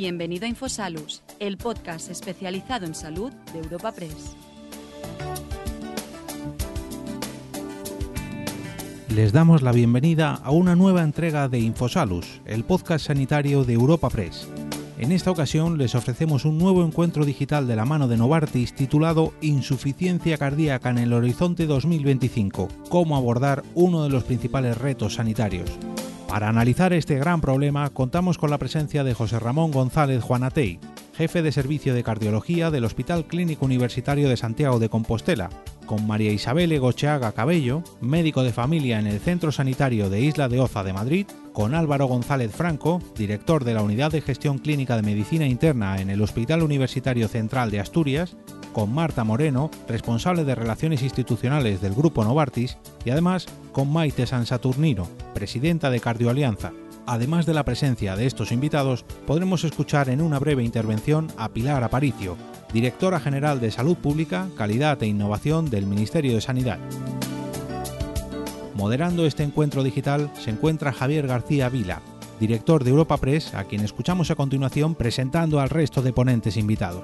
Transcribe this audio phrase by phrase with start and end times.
[0.00, 4.36] Bienvenido a Infosalus, el podcast especializado en salud de Europa Press.
[9.12, 14.08] Les damos la bienvenida a una nueva entrega de Infosalus, el podcast sanitario de Europa
[14.08, 14.48] Press.
[14.98, 19.32] En esta ocasión les ofrecemos un nuevo encuentro digital de la mano de Novartis titulado
[19.40, 25.68] Insuficiencia cardíaca en el horizonte 2025, cómo abordar uno de los principales retos sanitarios.
[26.28, 30.78] Para analizar este gran problema contamos con la presencia de José Ramón González Juanatey,
[31.16, 35.48] jefe de servicio de cardiología del Hospital Clínico Universitario de Santiago de Compostela,
[35.86, 40.60] con María Isabel Egocheaga Cabello, médico de familia en el Centro Sanitario de Isla de
[40.60, 45.02] Oza de Madrid, con Álvaro González Franco, director de la Unidad de Gestión Clínica de
[45.02, 48.36] Medicina Interna en el Hospital Universitario Central de Asturias,
[48.78, 54.46] con Marta Moreno, responsable de Relaciones Institucionales del Grupo Novartis, y además con Maite San
[54.46, 56.70] Saturnino, presidenta de Cardioalianza.
[57.04, 61.82] Además de la presencia de estos invitados, podremos escuchar en una breve intervención a Pilar
[61.82, 62.36] Aparicio,
[62.72, 66.78] directora general de Salud Pública, Calidad e Innovación del Ministerio de Sanidad.
[68.76, 72.00] Moderando este encuentro digital se encuentra Javier García Vila,
[72.38, 77.02] director de Europa Press, a quien escuchamos a continuación presentando al resto de ponentes invitados.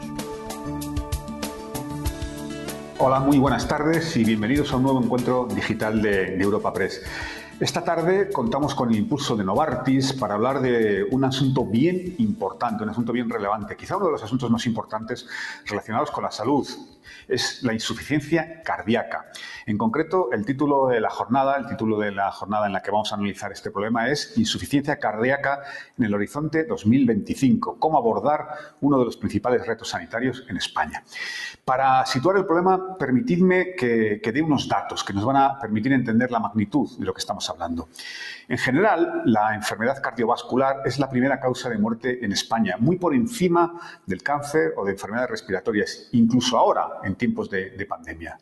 [2.97, 7.03] Hola, muy buenas tardes y bienvenidos a un nuevo encuentro digital de, Europa Press.
[7.59, 12.85] Esta tarde contamos con el impulso de Novartis para hablar de un asunto bien importante,
[12.85, 15.27] un asunto bien relevante, quizá uno de los asuntos más importantes
[15.67, 16.69] relacionados con la salud,
[17.29, 19.27] es la insuficiencia cardíaca.
[19.67, 22.91] En concreto, el título de la jornada, el título de la jornada en la que
[22.91, 25.63] vamos a analizar este problema es Insuficiencia cardíaca
[25.99, 28.49] en el horizonte 2025, cómo abordar
[28.81, 31.03] uno de los principales retos sanitarios en España.
[31.65, 35.93] Para situar el problema, permitidme que, que dé unos datos que nos van a permitir
[35.93, 37.89] entender la magnitud de lo que estamos hablando.
[38.49, 43.15] En general, la enfermedad cardiovascular es la primera causa de muerte en España, muy por
[43.15, 48.39] encima del cáncer o de enfermedades respiratorias, incluso ahora, en tiempos de, pandemia.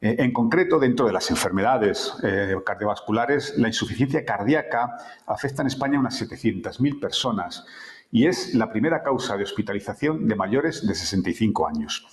[0.00, 5.98] Eh, en concreto, dentro de las enfermedades eh, cardiovasculares, la insuficiencia cardíaca afecta en España
[5.98, 7.64] a unas 700.000 personas
[8.10, 12.06] y es la primera causa de hospitalización de mayores de 65 años.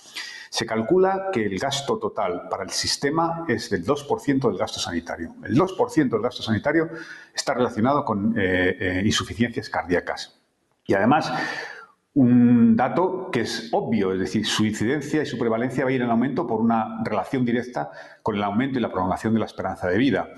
[0.52, 5.34] Se calcula que el gasto total para el sistema es del 2% del gasto sanitario.
[5.42, 6.90] El 2% del gasto sanitario
[7.34, 10.38] está relacionado con eh, insuficiencias cardíacas.
[10.84, 11.32] Y además,
[12.12, 16.02] un dato que es obvio, es decir, su incidencia y su prevalencia va a ir
[16.02, 17.90] en aumento por una relación directa
[18.22, 20.28] con el aumento y la prolongación de la esperanza de vida.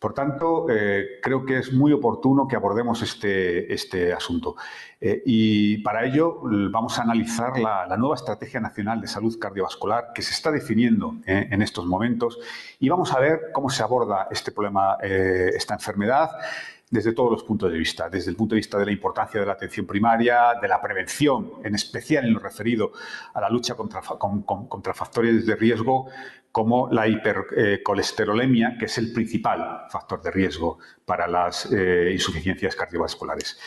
[0.00, 4.56] Por tanto, eh, creo que es muy oportuno que abordemos este, este asunto.
[4.98, 6.40] Eh, y para ello
[6.70, 11.48] vamos a analizar la, nueva Estrategia Nacional de Salud Cardiovascular que se está definiendo eh,
[11.50, 12.38] en estos momentos
[12.78, 16.30] y vamos a ver cómo se aborda este problema, esta enfermedad
[16.90, 19.46] desde todos los puntos de vista, desde el punto de vista de la importancia de
[19.46, 22.92] la atención primaria, de la prevención, en especial en lo referido
[23.32, 26.08] a la lucha contra, contra factores de riesgo
[26.52, 33.58] como la hipercolesterolemia, que es el principal factor de riesgo para las eh, insuficiencias cardiovasculares.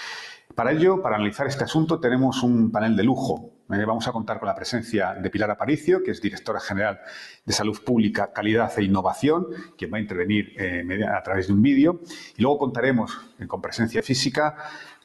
[0.55, 3.53] Para ello, para analizar este asunto, tenemos un panel de lujo.
[3.71, 6.99] Eh, vamos a contar con la presencia de Pilar Aparicio, que es directora general
[7.43, 11.61] de Salud Pública, Calidad e Innovación, quien va a intervenir eh, a través de un
[11.61, 12.01] vídeo.
[12.35, 13.17] Y luego contaremos
[13.47, 14.55] con presencia física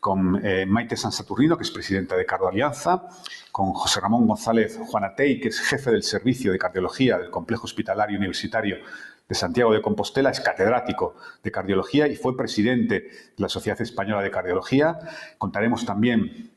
[0.01, 3.09] con Maite San Saturnino, que es presidenta de Cardo Alianza,
[3.53, 8.19] con José Ramón González Juanatey, que es jefe del Servicio de Cardiología del Complejo Hospitalario
[8.19, 8.77] Universitario
[9.29, 14.23] de Santiago de Compostela, es catedrático de cardiología y fue presidente de la Sociedad Española
[14.23, 14.99] de Cardiología.
[15.37, 16.51] Contaremos también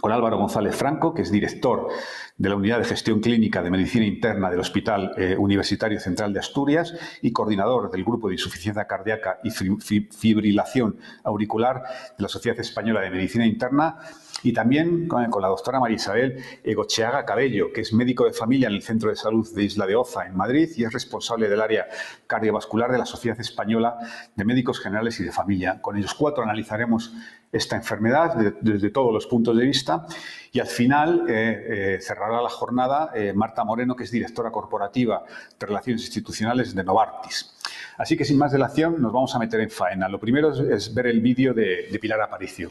[0.00, 1.88] con Álvaro González Franco, que es director
[2.36, 6.40] de la Unidad de Gestión Clínica de Medicina Interna del Hospital eh, Universitario Central de
[6.40, 11.82] Asturias y coordinador del Grupo de Insuficiencia Cardíaca y Fibrilación Auricular
[12.16, 13.98] de la Sociedad Española de Medicina Interna
[14.42, 18.74] y también con, la doctora María Isabel Egocheaga Cabello, que es médico de familia en
[18.74, 21.86] el Centro de Salud de Isla de Oza, en Madrid, y es responsable del área
[22.26, 23.98] cardiovascular de la Sociedad Española
[24.34, 25.82] de Médicos Generales y de Familia.
[25.82, 27.12] Con ellos cuatro analizaremos
[27.52, 30.06] esta enfermedad desde todos los puntos de vista
[30.52, 35.24] y al final eh, eh, cerrará la jornada eh, Marta Moreno, que es directora corporativa
[35.58, 37.56] de Relaciones Institucionales de Novartis.
[37.98, 40.08] Así que sin más dilación nos vamos a meter en faena.
[40.08, 42.70] Lo primero es, ver el vídeo de Pilar Aparicio.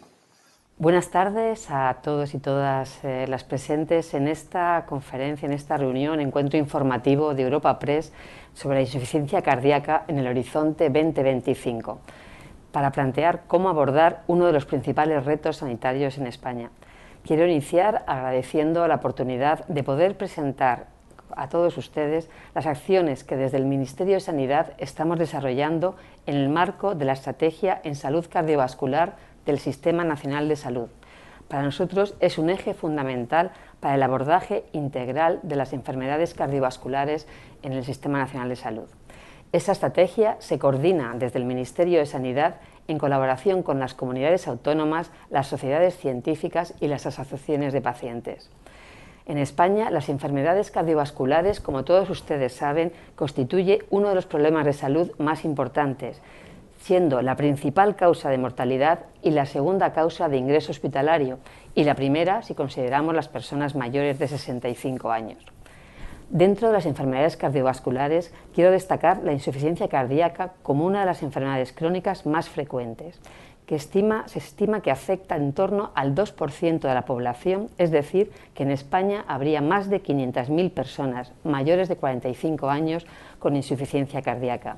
[0.79, 6.21] Buenas tardes a todos y todas eh, las presentes en esta conferencia, en esta reunión,
[6.21, 8.13] encuentro informativo de Europa Press
[8.53, 11.99] sobre la insuficiencia cardíaca en el horizonte 2025,
[12.71, 16.71] para plantear cómo abordar uno de los principales retos sanitarios en España.
[17.23, 20.87] Quiero iniciar agradeciendo la oportunidad de poder presentar
[21.35, 25.95] a todos ustedes las acciones que desde el Ministerio de Sanidad estamos desarrollando
[26.25, 29.15] en el marco de la Estrategia en Salud Cardiovascular
[29.45, 30.89] del Sistema Nacional de Salud,
[31.49, 37.27] para nosotros es un eje fundamental para el abordaje integral de las enfermedades cardiovasculares
[37.63, 38.87] en el Sistema Nacional de Salud.
[39.51, 42.57] Esa estrategia se coordina desde el Ministerio de Sanidad
[42.87, 48.51] en colaboración con las comunidades autónomas, las sociedades científicas y las asociaciones de pacientes.
[49.25, 54.73] En España, las enfermedades cardiovasculares, como todos ustedes saben, constituye uno de los problemas de
[54.73, 56.21] salud más importantes,
[56.79, 61.39] siendo la principal causa de mortalidad y la segunda causa de ingreso hospitalario,
[61.73, 65.43] y la primera si consideramos las personas mayores de 65 años.
[66.29, 71.73] Dentro de las enfermedades cardiovasculares, quiero destacar la insuficiencia cardíaca como una de las enfermedades
[71.73, 73.19] crónicas más frecuentes,
[73.65, 78.61] que se estima que afecta en torno al 2% de la población, es decir, que
[78.61, 83.07] en España habría más de 500.000 personas mayores de 45 años
[83.39, 84.77] con insuficiencia cardíaca.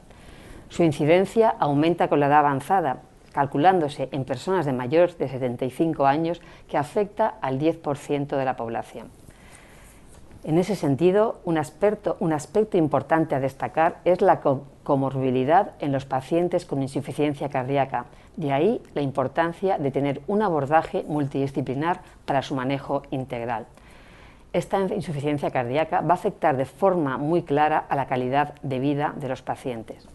[0.69, 3.01] Su incidencia aumenta con la edad avanzada,
[3.33, 9.20] calculándose en personas de mayores de 75 años que afecta al 10% de la población.
[10.43, 12.17] En ese sentido, un aspecto,
[12.77, 14.41] importante a destacar es la
[14.83, 18.05] comorbilidad en los pacientes con insuficiencia cardíaca.
[18.37, 23.67] De ahí la importancia de tener un abordaje multidisciplinar para su manejo integral.
[24.51, 29.13] Esta insuficiencia cardíaca va a afectar de forma muy clara a la calidad de vida
[29.15, 30.07] de los pacientes.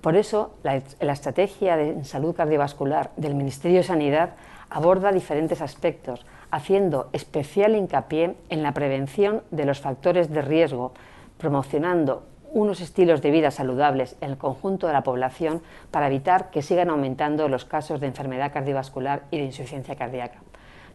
[0.00, 0.76] Por eso, la,
[1.12, 4.30] estrategia de salud cardiovascular del Ministerio de Sanidad
[4.68, 10.92] aborda diferentes aspectos, haciendo especial hincapié en la prevención de los factores de riesgo,
[11.38, 16.62] promocionando unos estilos de vida saludables en el conjunto de la población para evitar que
[16.62, 20.38] sigan aumentando los casos de enfermedad cardiovascular y de insuficiencia cardíaca.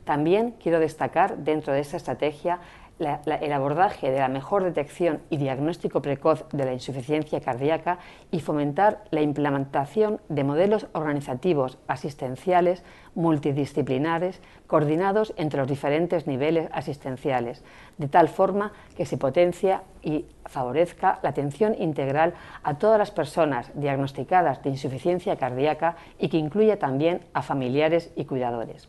[0.03, 2.59] También quiero destacar dentro de esta estrategia
[2.99, 7.99] el abordaje de la mejor detección y diagnóstico precoz de la insuficiencia cardíaca
[8.31, 12.83] y fomentar la implementación de modelos organizativos asistenciales
[13.13, 17.63] multidisciplinares coordinados entre los diferentes niveles asistenciales,
[17.97, 22.33] de tal forma que se potencia y favorezca la atención integral
[22.63, 28.25] a todas las personas diagnosticadas de insuficiencia cardíaca y que incluya también a familiares y
[28.25, 28.87] cuidadores.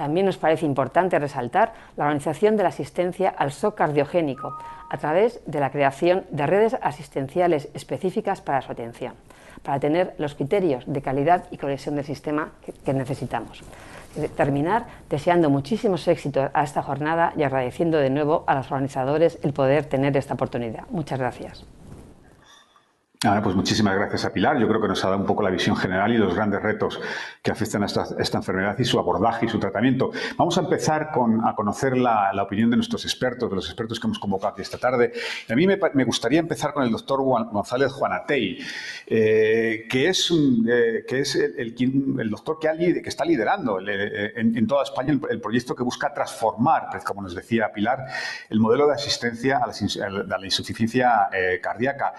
[0.00, 4.56] También nos parece importante resaltar la organización de la asistencia al shock cardiogénico
[4.88, 9.12] a través de la creación de redes asistenciales específicas para su atención,
[9.62, 12.52] para tener los criterios de calidad y conexión del sistema
[12.82, 13.62] que, necesitamos.
[14.38, 19.52] Terminar deseando muchísimos éxitos a esta jornada y agradeciendo de nuevo a los organizadores el
[19.52, 20.84] poder tener esta oportunidad.
[20.88, 21.66] Muchas gracias
[23.20, 24.58] pues muchísimas gracias a Pilar.
[24.58, 26.98] Yo creo que nos ha dado un poco la visión general y los grandes retos
[27.42, 30.10] que afectan a esta, enfermedad y su abordaje y su tratamiento.
[30.38, 34.06] Vamos a empezar con, a conocer la, opinión de nuestros expertos, de los expertos que
[34.06, 35.12] hemos convocado aquí esta tarde.
[35.50, 38.58] a mí me, gustaría empezar con el doctor González Juanatey,
[39.06, 40.32] eh, que es,
[40.66, 45.40] eh, que es el, el, doctor que, que, está liderando eh, en, toda España el,
[45.42, 48.06] proyecto que busca transformar, pues, como nos decía Pilar,
[48.48, 51.28] el modelo de asistencia a la, insuficiencia
[51.60, 52.14] cardíaca.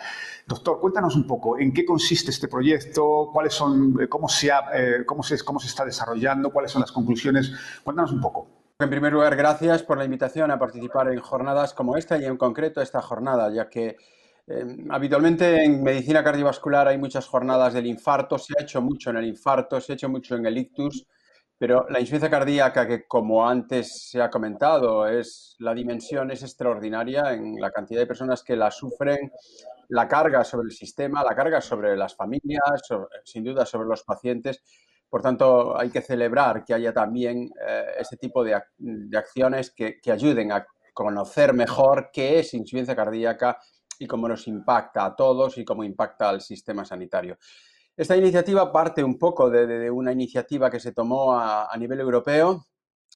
[0.45, 5.05] Doctor, cuéntanos un poco en qué consiste este proyecto, cuáles son, eh, cómo se, eh,
[5.05, 7.49] cómo se, cómo se está desarrollando, cuáles son las conclusiones.
[7.81, 8.49] Cuéntanos un poco.
[8.77, 12.35] En primer lugar, gracias por la invitación a participar en jornadas como esta y en
[12.35, 13.95] concreto esta jornada, ya que
[14.47, 19.17] eh, habitualmente en medicina cardiovascular hay muchas jornadas del infarto, se ha hecho mucho en
[19.17, 21.07] el infarto, se ha hecho mucho en el ictus,
[21.57, 27.33] pero la insuficiencia cardíaca, que como antes se ha comentado, es la dimensión es extraordinaria
[27.33, 29.31] en la cantidad de personas que la sufren,
[29.92, 32.81] la carga sobre el sistema, la carga sobre las familias,
[33.26, 34.64] sin duda sobre los pacientes.
[35.10, 38.56] Por tanto, hay que celebrar que haya también eh, este tipo de,
[39.18, 43.57] acciones que, ayuden a conocer mejor qué es insuficiencia cardíaca
[44.00, 47.38] y cómo nos impacta a todos y cómo impacta al sistema sanitario.
[47.98, 52.66] Esta iniciativa parte un poco de, una iniciativa que se tomó a, nivel europeo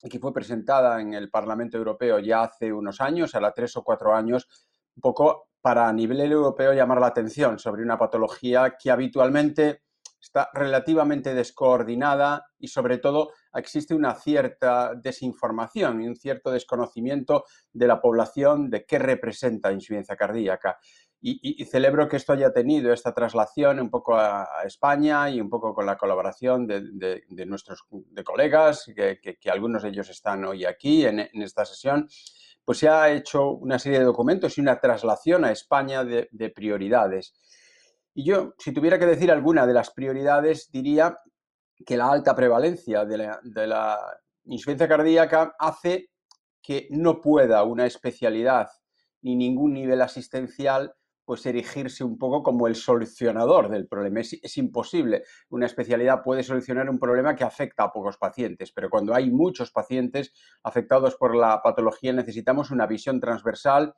[0.04, 3.78] y que fue presentada en el Parlamento Europeo ya hace unos años, a la tres
[3.78, 4.50] o cuatro años,
[4.98, 9.82] un poco para a nivel europeo llamar la atención sobre una patología que habitualmente
[10.22, 17.88] está relativamente descoordinada y sobre todo existe una cierta desinformación y un cierto desconocimiento de
[17.88, 20.78] la población de qué representa insuficiencia cardíaca.
[21.20, 25.74] Y, celebro que esto haya tenido esta traslación un poco a, España y un poco
[25.74, 31.22] con la colaboración de, nuestros de colegas, que, algunos de ellos están hoy aquí en,
[31.22, 32.08] en esta sesión
[32.66, 37.36] pues se ha hecho una serie de documentos y una traslación a España de, prioridades.
[38.16, 41.20] Y yo, si tuviera que decir alguna de las prioridades, diría
[41.86, 43.18] que la alta prevalencia de
[43.68, 44.00] la,
[44.46, 46.10] insuficiencia cardíaca hace
[46.62, 48.70] que no pueda una especialidad
[49.22, 50.94] ni ningún nivel asistencial
[51.26, 54.22] pues erigirse un poco como el solucionador del problema.
[54.22, 55.24] Es, imposible.
[55.50, 59.72] Una especialidad puede solucionar un problema que afecta a pocos pacientes, pero cuando hay muchos
[59.72, 60.32] pacientes
[60.64, 63.96] afectados por la patología necesitamos una visión transversal,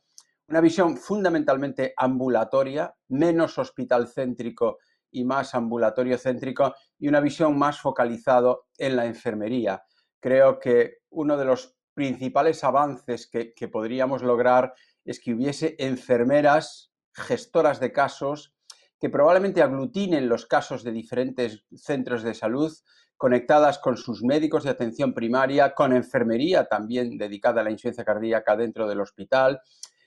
[0.47, 4.77] una visión fundamentalmente ambulatoria, menos hospital céntrico
[5.11, 9.83] y más ambulatorio céntrico y una visión más focalizado en la enfermería.
[10.21, 16.93] Creo que uno de los principales avances que, que podríamos lograr es que hubiese enfermeras
[17.17, 18.53] gestoras de casos
[18.99, 22.71] que probablemente aglutinen los casos de diferentes centros de salud
[23.15, 28.55] conectadas con sus médicos de atención primaria, con enfermería también dedicada a la insuficiencia cardíaca
[28.55, 29.59] dentro del hospital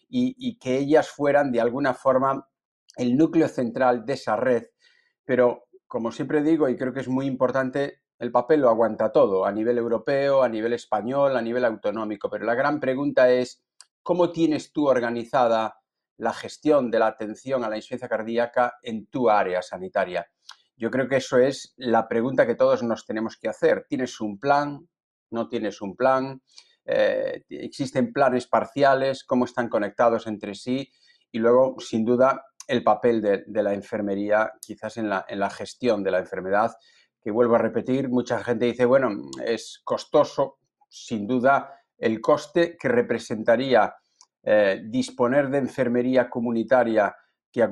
[0.09, 2.49] y, que ellas fueran de alguna forma
[2.97, 4.65] el núcleo central de esa red.
[5.25, 9.45] Pero, como siempre digo, y creo que es muy importante, el papel lo aguanta todo,
[9.45, 12.29] a nivel europeo, a nivel español, a nivel autonómico.
[12.29, 13.63] Pero la gran pregunta es,
[14.03, 15.81] ¿cómo tienes tú organizada
[16.21, 20.27] la gestión de la atención a la insuficiencia cardíaca en tu área sanitaria?
[20.77, 23.85] Yo creo que eso es la pregunta que todos nos tenemos que hacer.
[23.89, 24.89] ¿Tienes un plan?
[25.31, 26.43] ¿No tienes un plan?
[26.85, 29.25] Eh, ¿Existen planes parciales?
[29.25, 30.91] ¿Cómo están conectados entre sí?
[31.33, 36.03] Y luego, sin duda, el papel de, la enfermería, quizás en la, en la gestión
[36.03, 36.73] de la enfermedad,
[37.21, 39.11] que vuelvo a repetir, mucha gente dice, bueno,
[39.45, 40.59] es costoso,
[40.89, 43.95] sin duda, el coste que representaría
[44.43, 47.15] eh, disponer de enfermería comunitaria
[47.53, 47.69] que,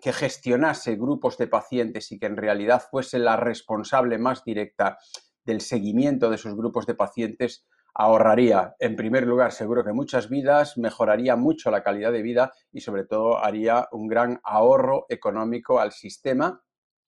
[0.00, 4.98] que, gestionase grupos de pacientes y que en realidad fuese la responsable más directa
[5.44, 10.76] del seguimiento de esos grupos de pacientes, ahorraría, en primer lugar, seguro que muchas vidas,
[10.76, 15.92] mejoraría mucho la calidad de vida y sobre todo haría un gran ahorro económico al
[15.92, 16.62] sistema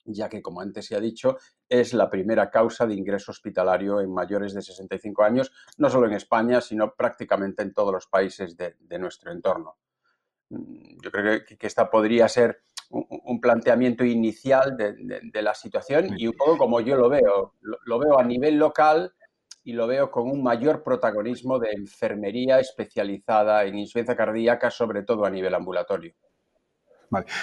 [0.09, 1.39] ya que, como antes se ha dicho,
[1.69, 6.15] es la primera causa de ingreso hospitalario en mayores de 65 años, no solo en
[6.15, 9.77] España, sino prácticamente en todos los países de, nuestro entorno.
[10.51, 16.27] Mm, yo creo que, que esta podría ser un, planteamiento inicial de, la situación y
[16.27, 17.55] un poco como yo lo veo.
[17.61, 19.13] lo veo a nivel local
[19.63, 25.27] y lo veo con un mayor protagonismo de enfermería especializada en insuficiencia cardíaca, sobre todo
[25.27, 26.15] a nivel ambulatorio.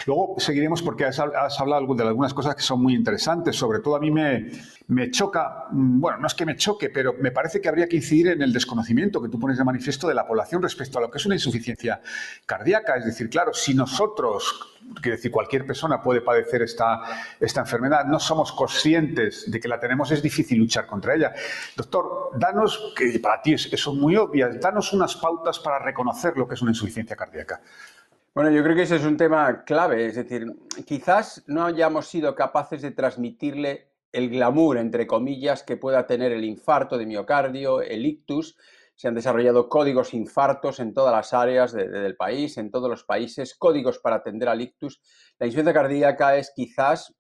[0.06, 3.56] Luego seguiremos porque has, hablado de algunas cosas que son muy interesantes.
[3.56, 4.52] Sobre todo a mí me,
[4.88, 7.96] me, choca, mm, bueno, no es que me choque, pero me parece que habría que
[7.96, 11.10] incidir en el desconocimiento que tú pones de manifiesto de la población respecto a lo
[11.10, 12.02] que es una insuficiencia
[12.46, 12.96] cardíaca.
[12.96, 17.02] Es decir, claro, si nosotros, quiero decir, cualquier persona puede padecer esta,
[17.40, 21.34] esta enfermedad, no somos conscientes de que la tenemos, es difícil luchar contra ella.
[21.76, 26.54] Doctor, danos, que para ti son muy obvias, danos unas pautas para reconocer lo que
[26.54, 27.62] es una insuficiencia cardíaca.
[28.36, 30.46] Bueno, yo creo que ese es un tema clave, es decir,
[30.86, 36.44] quizás no hayamos sido capaces de transmitirle el glamour, entre comillas, que pueda tener el
[36.44, 38.58] infarto de miocardio, el ictus.
[38.94, 43.56] Se han desarrollado códigos infartos en todas las áreas del país, en todos los países,
[43.56, 45.00] códigos para atender al ictus.
[45.40, 47.16] La insuficiencia cardíaca es quizás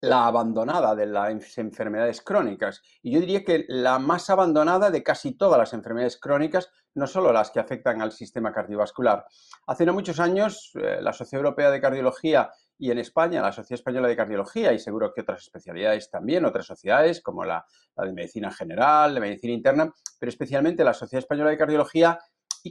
[0.00, 2.82] la abandonada de las enfermedades crónicas.
[3.02, 7.32] Y yo diría que la más abandonada de casi todas las enfermedades crónicas, no solo
[7.32, 9.24] las que afectan al sistema cardiovascular.
[9.66, 13.78] Hace no muchos años, eh, la Sociedad Europea de Cardiología y en España la Sociedad
[13.78, 18.50] Española de Cardiología y seguro que otras especialidades también, otras sociedades como la, de Medicina
[18.50, 22.18] General, de Medicina Interna, pero especialmente la Sociedad Española de Cardiología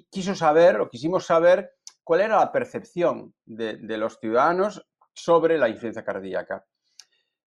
[0.10, 4.84] quiso saber o quisimos saber cuál era la percepción de, de los ciudadanos
[5.14, 6.66] sobre la insuficiencia cardíaca.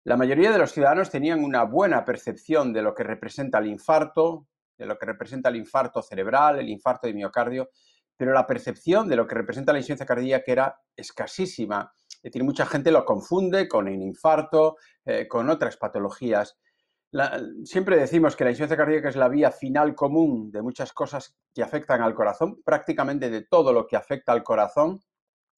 [0.04, 4.48] La mayoría de los ciudadanos tenían una buena percepción de lo que representa el infarto,
[4.76, 7.70] de lo que representa el infarto cerebral, el infarto de miocardio,
[8.16, 11.92] pero la percepción de lo que representa la insuficiencia cardíaca era escasísima.
[12.20, 16.58] Es mucha gente lo confunde con el infarto, eh, con otras patologías.
[17.64, 21.62] siempre decimos que la insuficiencia cardíaca es la vía final común de muchas cosas que
[21.62, 25.00] afectan al corazón, prácticamente de todo lo que afecta al corazón.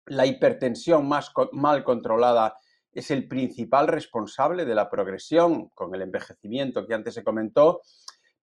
[0.06, 2.56] La hipertensión más mal controlada
[2.92, 7.82] es el principal responsable de la progresión con el envejecimiento que antes se comentó.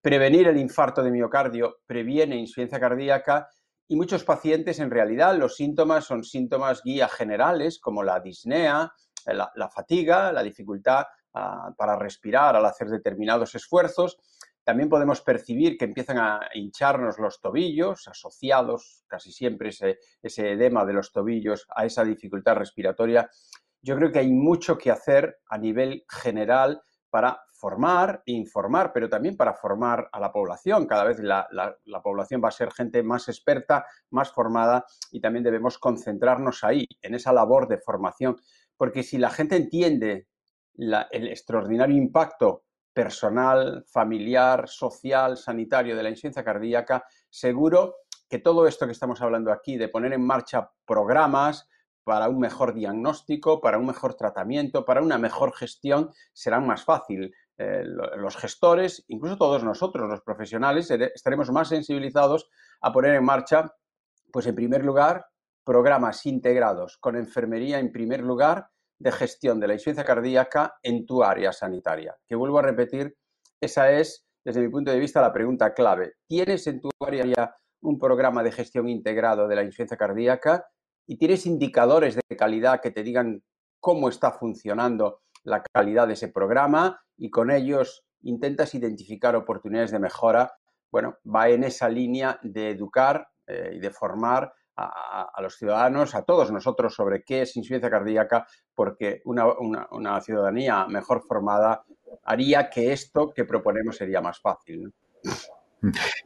[0.01, 3.49] Prevenir el infarto de miocardio previene insuficiencia cardíaca
[3.87, 8.91] y muchos pacientes en realidad los síntomas son síntomas guía generales como la disnea,
[9.25, 14.17] la, fatiga, la dificultad ah, para respirar al hacer determinados esfuerzos.
[14.63, 20.85] También podemos percibir que empiezan a hincharnos los tobillos, asociados casi siempre ese, ese edema
[20.85, 23.29] de los tobillos a esa dificultad respiratoria
[23.81, 29.09] yo creo que hay mucho que hacer a nivel general para formar e informar, pero
[29.09, 30.85] también para formar a la población.
[30.85, 31.47] Cada vez la,
[32.01, 37.15] población va a ser gente más experta, más formada y también debemos concentrarnos ahí, en
[37.15, 38.37] esa labor de formación,
[38.77, 40.27] porque si la gente entiende
[40.77, 47.95] el extraordinario impacto personal, familiar, social, sanitario de la insuficiencia cardíaca, seguro
[48.29, 51.67] que todo esto que estamos hablando aquí, de poner en marcha programas,
[52.09, 57.35] para un mejor diagnóstico, para un mejor tratamiento, para una mejor gestión, serán más fácil.
[57.55, 62.49] Eh, los gestores, incluso todos nosotros, los profesionales, estaremos más sensibilizados
[62.81, 63.71] a poner en marcha,
[64.31, 65.27] pues en primer lugar,
[65.63, 71.23] programas integrados con enfermería en primer lugar de gestión de la insuficiencia cardíaca en tu
[71.23, 72.17] área sanitaria.
[72.27, 73.15] Que vuelvo a repetir,
[73.61, 76.15] esa es, desde mi punto de vista, la pregunta clave.
[76.25, 80.65] ¿Tienes en tu área un programa de gestión integrado de la insuficiencia cardíaca
[81.09, 83.41] y tienes indicadores de calidad que te digan
[83.79, 89.97] cómo está funcionando la calidad de ese programa y con ellos intentas identificar oportunidades de
[89.97, 90.53] mejora,
[90.91, 96.21] bueno, va en esa línea de educar eh, y de formar a, los ciudadanos, a
[96.21, 101.83] todos nosotros, sobre qué es insuficiencia cardíaca, porque una, ciudadanía mejor formada
[102.23, 104.93] haría que esto que proponemos sería más fácil.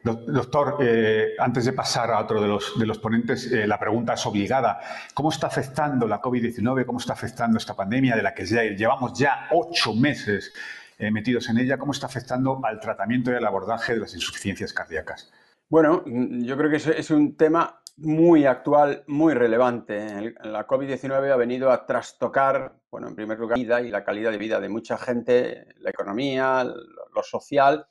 [0.04, 4.14] Doctor, eh, antes de pasar a otro de los, de los ponentes, eh, la pregunta
[4.14, 4.80] es obligada.
[5.14, 6.86] ¿Cómo está afectando la COVID-19?
[6.86, 10.54] ¿Cómo está afectando esta pandemia de la que ya llevamos ya ocho meses
[10.98, 11.78] eh, metidos en ella?
[11.78, 15.32] ¿Cómo está afectando al tratamiento y al abordaje de las insuficiencias cardíacas?
[15.70, 20.34] Bueno, mm, yo creo que es un tema muy actual, muy relevante.
[20.44, 24.32] La COVID-19 ha venido a trastocar, bueno, en primer lugar, la vida y la calidad
[24.32, 27.86] de vida de mucha gente, la economía, lo social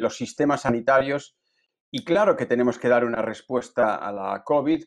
[0.00, 1.36] los sistemas sanitarios.
[1.90, 4.84] Y claro que tenemos que dar una respuesta a la COVID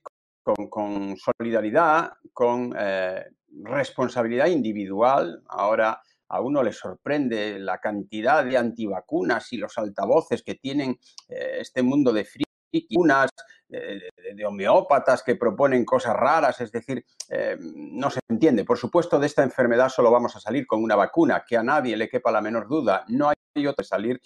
[0.70, 3.26] con, solidaridad, con eh,
[3.64, 5.44] responsabilidad individual.
[5.48, 10.98] Ahora a uno le sorprende la cantidad de antivacunas y los altavoces que tienen
[11.30, 12.28] eh, este mundo de
[12.98, 13.30] unas
[13.70, 17.06] de, homeópatas que proponen cosas raras, es decir,
[17.64, 18.66] no se entiende.
[18.66, 21.96] Por supuesto, de esta enfermedad solo vamos a salir con una vacuna, que a nadie
[21.96, 23.06] le quepa la menor duda.
[23.08, 24.20] No hay otra salir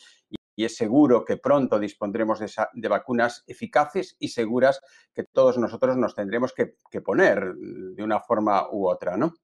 [0.59, 4.81] y es seguro que pronto dispondremos de, vacunas eficaces y seguras
[5.13, 9.35] que todos nosotros nos tendremos que, poner de una forma u otra, ¿no?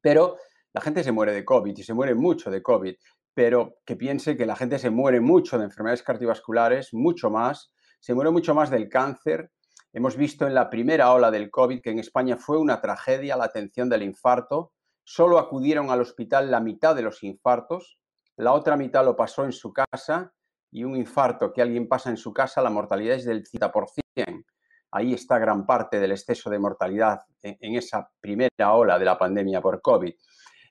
[0.00, 0.38] Pero
[0.72, 2.94] la gente se muere de COVID y se muere mucho de COVID,
[3.34, 8.14] pero que piense que la gente se muere mucho de enfermedades cardiovasculares, mucho más, se
[8.14, 9.50] muere mucho más del cáncer.
[9.92, 13.44] Hemos visto en la primera ola del COVID que en España fue una tragedia la
[13.44, 14.72] atención del infarto.
[15.02, 17.98] Solo acudieron al hospital la mitad de los infartos,
[18.36, 20.32] la otra mitad lo pasó en su casa
[20.74, 24.44] y un infarto que alguien pasa en su casa, la mortalidad es del 50%.
[24.90, 29.60] Ahí está gran parte del exceso de mortalidad en, esa primera ola de la pandemia
[29.60, 30.12] por COVID.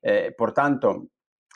[0.02, 1.08] Eh, por tanto,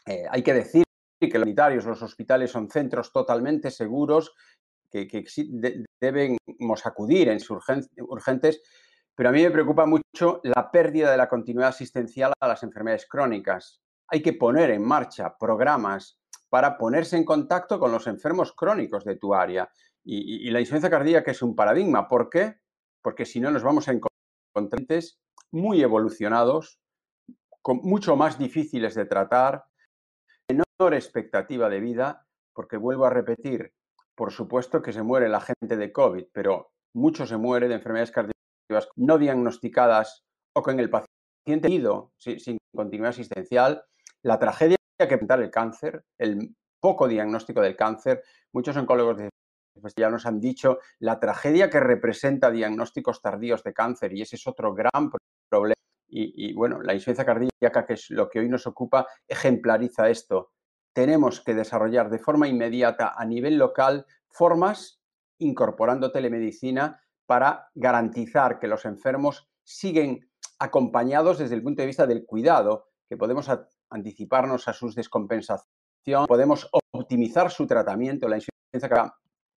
[0.05, 0.83] eh, hay que decir
[1.19, 4.33] que los sanitarios, los hospitales son centros totalmente seguros
[4.89, 5.25] que,
[5.99, 7.61] debemos acudir en sus
[7.97, 8.61] urgentes,
[9.13, 13.07] pero a mí me preocupa mucho la pérdida de la continuidad asistencial a las enfermedades
[13.07, 13.81] crónicas.
[14.07, 19.15] Hay que poner en marcha programas para ponerse en contacto con los enfermos crónicos de
[19.15, 19.69] tu área.
[20.03, 22.07] Y, la insuficiencia cardíaca es un paradigma.
[22.07, 22.55] ¿Por qué?
[23.01, 24.13] Porque si no nos vamos a encontrar
[25.51, 26.79] muy evolucionados,
[27.61, 29.65] con mucho más difíciles de tratar,
[30.49, 33.73] menor expectativa de vida, porque vuelvo a repetir,
[34.15, 38.11] por supuesto que se muere la gente de COVID, pero mucho se muere de enfermedades
[38.11, 43.83] cardíacas no diagnosticadas o con el paciente ido sin continuidad asistencial.
[44.23, 48.23] La tragedia que presentar el cáncer, el poco diagnóstico del cáncer.
[48.53, 49.17] Muchos oncólogos
[49.95, 54.47] ya nos han dicho la tragedia que representa diagnósticos tardíos de cáncer y ese es
[54.47, 55.11] otro gran
[55.49, 55.75] problema.
[56.09, 60.51] Y, bueno, la insuficiencia cardíaca, que es lo que hoy nos ocupa, ejemplariza esto.
[60.93, 65.01] Tenemos que desarrollar de forma inmediata a nivel local formas
[65.37, 70.27] incorporando telemedicina para garantizar que los enfermos siguen
[70.59, 73.49] acompañados desde el punto de vista del cuidado, que podemos
[73.89, 75.67] anticiparnos a sus descompensaciones,
[76.27, 78.27] podemos optimizar su tratamiento.
[78.27, 79.13] La insuficiencia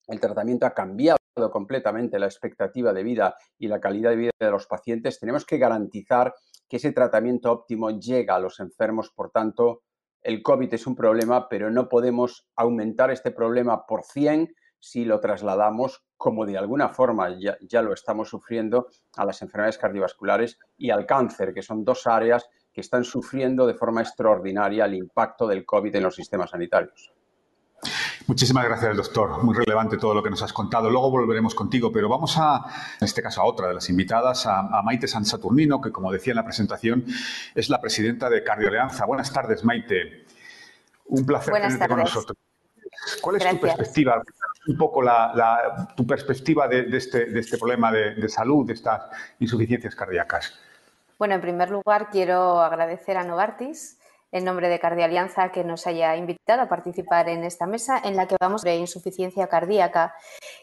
[0.06, 1.18] el tratamiento ha cambiado
[1.52, 5.20] completamente la expectativa de vida y la calidad de vida de los pacientes.
[5.20, 6.34] Tenemos que garantizar
[6.68, 9.10] que ese tratamiento óptimo llega a los enfermos.
[9.10, 9.82] Por tanto,
[10.22, 15.20] el COVID es un problema, pero no podemos aumentar este problema por 100 si lo
[15.20, 20.90] trasladamos, como de alguna forma ya, ya, lo estamos sufriendo, a las enfermedades cardiovasculares y
[20.90, 25.64] al cáncer, que son dos áreas que están sufriendo de forma extraordinaria el impacto del
[25.64, 27.12] COVID en los sistemas sanitarios.
[28.26, 29.42] Muchísimas gracias, doctor.
[29.42, 30.90] Muy relevante todo lo que nos has contado.
[30.90, 32.64] Luego volveremos contigo, pero vamos a,
[33.00, 36.32] en este caso, a otra de las invitadas, a, Maite San Saturnino, que, como decía
[36.32, 37.04] en la presentación,
[37.54, 39.06] es la presidenta de Cardioalianza.
[39.06, 40.26] Buenas tardes, Maite.
[41.06, 42.38] Un placer tenerte con nosotros.
[43.20, 44.22] ¿Cuál es tu perspectiva?
[44.68, 45.02] Un poco
[45.96, 49.02] tu perspectiva de, este, este, problema de, de salud, de estas
[49.38, 50.52] insuficiencias cardíacas.
[51.20, 53.98] Bueno, en primer lugar quiero agradecer a Novartis
[54.32, 58.26] en nombre de Cardialianza que nos haya invitado a participar en esta mesa en la
[58.26, 60.14] que vamos sobre insuficiencia cardíaca,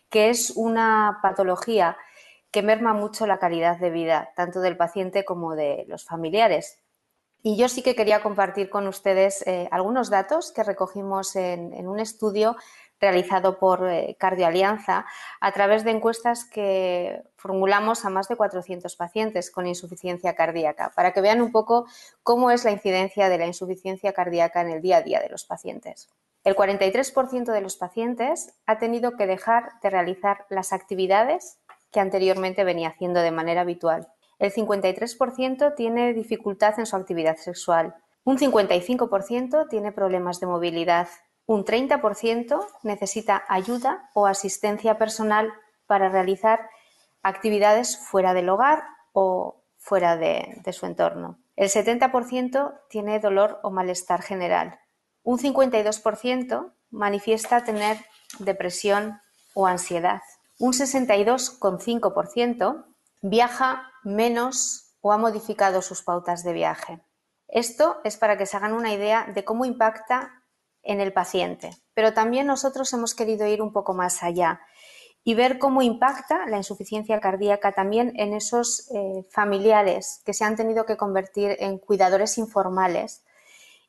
[0.09, 1.95] que es una patología
[2.49, 6.79] que merma mucho la calidad de vida, tanto del paciente como de los familiares.
[7.43, 11.99] Y yo sí que quería compartir con ustedes eh, algunos datos que recogimos en, un
[11.99, 12.55] estudio
[12.99, 15.05] realizado por eh, Cardioalianza
[15.39, 21.13] a través de encuestas que formulamos a más de 400 pacientes con insuficiencia cardíaca, para
[21.13, 21.85] que vean un poco
[22.23, 25.45] cómo es la incidencia de la insuficiencia cardíaca en el día a día de los
[25.45, 26.09] pacientes.
[26.43, 31.59] El 43% de los pacientes ha tenido que dejar de realizar las actividades
[31.91, 34.07] que anteriormente venía haciendo de manera habitual.
[34.39, 37.95] El 53% tiene dificultad en su actividad sexual.
[38.23, 41.07] Un 55% tiene problemas de movilidad.
[41.47, 45.51] Un 30% necesita ayuda o asistencia personal
[45.87, 46.69] para realizar
[47.23, 48.83] actividades fuera del hogar
[49.13, 51.39] o fuera de, su entorno.
[51.55, 54.79] El 70% tiene dolor o malestar general.
[55.23, 57.97] Un 52% manifiesta tener
[58.37, 59.19] depresión
[59.55, 60.21] o ansiedad
[60.59, 62.85] un 62,5%
[63.21, 67.01] viaja menos o ha modificado sus pautas de viaje.
[67.47, 70.36] Esto es para que se hagan una idea de cómo impacta
[70.87, 74.61] en el paciente, pero también nosotros hemos querido ir un poco más allá
[75.23, 80.55] y ver cómo impacta la insuficiencia cardíaca también en esos eh, familiares que se han
[80.55, 83.25] tenido que convertir en cuidadores informales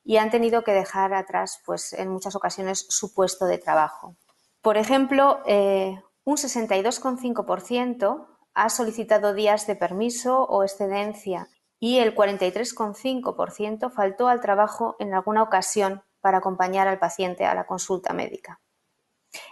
[0.03, 4.17] y han tenido que dejar atrás, pues en muchas ocasiones, su puesto de trabajo.
[4.61, 11.47] Por ejemplo, eh, un 62,5% ha solicitado días de permiso o excedencia
[11.79, 17.65] y el 43,5% faltó al trabajo en alguna ocasión para acompañar al paciente a la
[17.65, 18.61] consulta médica.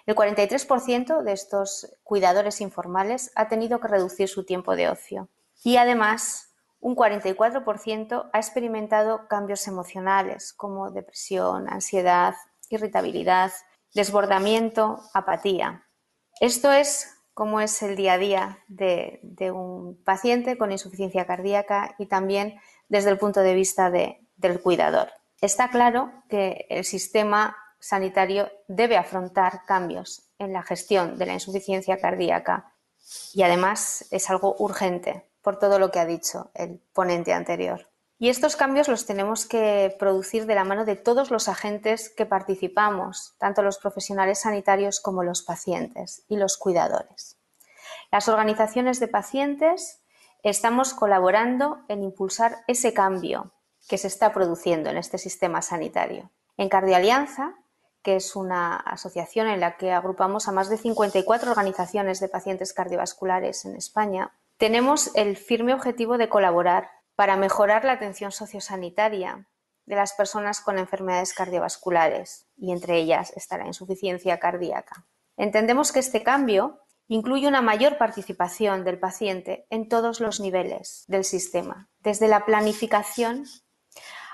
[0.06, 5.30] El 43% de estos cuidadores informales ha tenido que reducir su tiempo de ocio
[5.64, 6.48] y además
[6.80, 12.36] un 44% ha experimentado cambios emocionales como depresión, ansiedad,
[12.70, 13.52] irritabilidad,
[13.94, 15.86] desbordamiento, apatía.
[16.40, 19.20] Esto es cómo es el día a día de,
[19.52, 25.10] un paciente con insuficiencia cardíaca y también desde el punto de vista del cuidador.
[25.42, 32.00] Está claro que el sistema sanitario debe afrontar cambios en la gestión de la insuficiencia
[32.00, 32.74] cardíaca
[33.34, 37.88] y además es algo urgente por todo lo que ha dicho el ponente anterior.
[38.20, 42.26] Y estos cambios los tenemos que producir de la mano de todos los agentes que
[42.26, 47.38] participamos, tanto los profesionales sanitarios como los pacientes y los cuidadores.
[48.12, 50.02] Las organizaciones de pacientes
[50.42, 53.54] estamos colaborando en impulsar ese cambio
[53.88, 56.32] que se está produciendo en este sistema sanitario.
[56.58, 57.56] En Cardioalianza,
[58.02, 62.74] que es una asociación en la que agrupamos a más de 54 organizaciones de pacientes
[62.74, 69.48] cardiovasculares en España, tenemos el firme objetivo de colaborar para mejorar la atención sociosanitaria
[69.86, 75.06] de las personas con enfermedades cardiovasculares y entre ellas está la insuficiencia cardíaca.
[75.38, 81.24] Entendemos que este cambio incluye una mayor participación del paciente en todos los niveles del
[81.24, 83.46] sistema, desde la planificación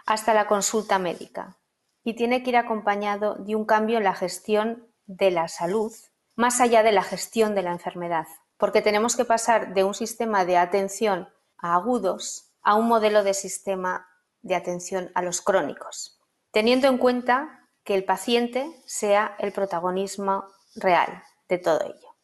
[0.06, 1.58] hasta la consulta médica,
[2.04, 5.94] y tiene que ir acompañado de un cambio en la gestión de la salud,
[6.36, 10.46] más allá de la gestión de la enfermedad, porque tenemos que pasar de un sistema
[10.46, 14.08] de atención a agudos a un modelo de sistema
[14.42, 16.20] de atención a los crónicos,
[16.52, 22.16] teniendo en cuenta que el paciente sea el protagonismo real de todo ello.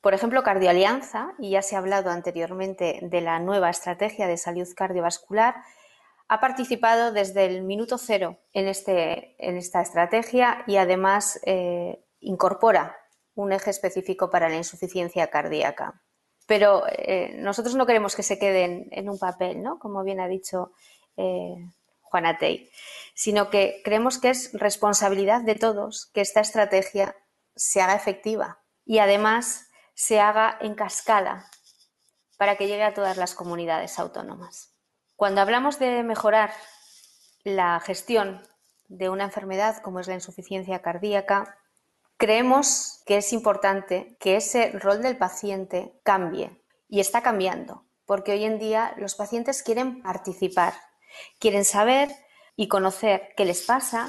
[0.00, 4.68] Por ejemplo, Cardioalianza, y ya se ha hablado anteriormente de la nueva estrategia de salud
[4.76, 5.56] cardiovascular,
[6.28, 12.96] ha participado desde el minuto cero en, este, esta estrategia y además eh, incorpora
[13.34, 16.02] un eje específico para la insuficiencia cardíaca.
[16.46, 19.78] Pero eh, nosotros no queremos que se queden en un papel, ¿no?
[19.78, 20.72] Como bien ha dicho
[21.16, 21.54] eh,
[22.00, 22.70] Juana Tey,
[23.14, 27.16] sino que creemos que es responsabilidad de todos que esta estrategia
[27.54, 31.50] se haga efectiva y además se haga en cascada
[32.38, 34.67] para que llegue a todas las comunidades autónomas.
[35.18, 36.52] Cuando hablamos de mejorar
[37.44, 38.42] la gestión
[38.88, 41.58] de una enfermedad como es la insuficiencia cardíaca,
[42.18, 48.44] Creemos que es importante que ese rol del paciente cambie y está cambiando, porque hoy
[48.44, 50.74] en día los pacientes quieren participar,
[51.38, 52.10] quieren saber
[52.56, 54.08] y conocer qué les pasa,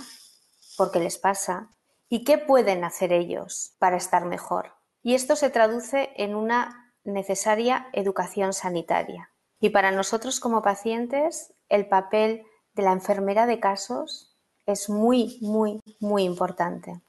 [0.75, 1.69] por qué les pasa
[2.09, 4.73] y qué pueden hacer ellos para estar mejor.
[5.03, 9.28] Y esto se traduce en una necesaria educación sanitaria.
[9.59, 12.43] Y para nosotros como pacientes, el papel
[12.73, 17.01] de la enfermera de casos es muy, muy, muy importante.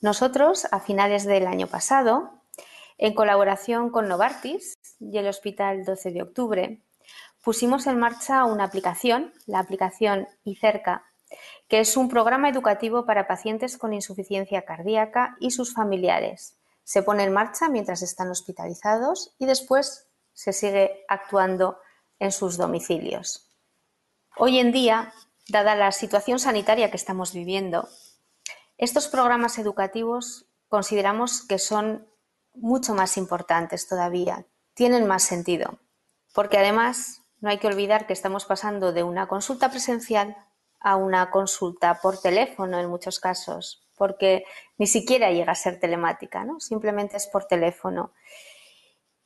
[0.00, 2.30] Nosotros, a finales del año pasado,
[2.96, 6.82] en colaboración con Novartis y el Hospital 12 de Octubre,
[7.42, 11.04] pusimos en marcha una aplicación, la aplicación ICERCA,
[11.68, 16.58] que es un programa educativo para pacientes con insuficiencia cardíaca y sus familiares.
[16.82, 21.78] Se pone en marcha mientras están hospitalizados y después se sigue actuando
[22.20, 23.50] en sus domicilios.
[24.36, 25.12] Hoy en día,
[25.48, 27.88] dada la situación sanitaria que estamos viviendo,
[28.78, 32.06] estos programas educativos consideramos que son
[32.54, 35.78] mucho más importantes todavía, tienen más sentido,
[36.32, 40.36] porque además no hay que olvidar que estamos pasando de una consulta presencial
[40.78, 44.44] a una consulta por teléfono en muchos casos, porque
[44.78, 46.60] ni siquiera llega a ser telemática, ¿no?
[46.60, 48.12] simplemente es por teléfono.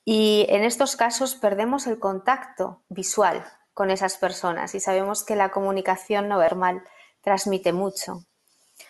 [0.04, 5.50] Y en estos casos perdemos el contacto visual con esas personas y sabemos que la
[5.50, 6.84] comunicación no verbal
[7.22, 8.24] transmite mucho.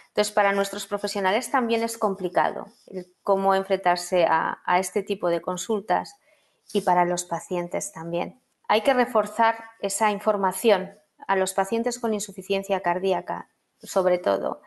[0.09, 2.67] Entonces, para nuestros profesionales también es complicado
[3.23, 6.17] cómo enfrentarse a, a este tipo de consultas
[6.73, 8.41] y para los pacientes también.
[8.69, 10.97] Hay que reforzar esa información
[11.27, 13.49] a los pacientes con insuficiencia cardíaca,
[13.83, 14.63] sobre todo.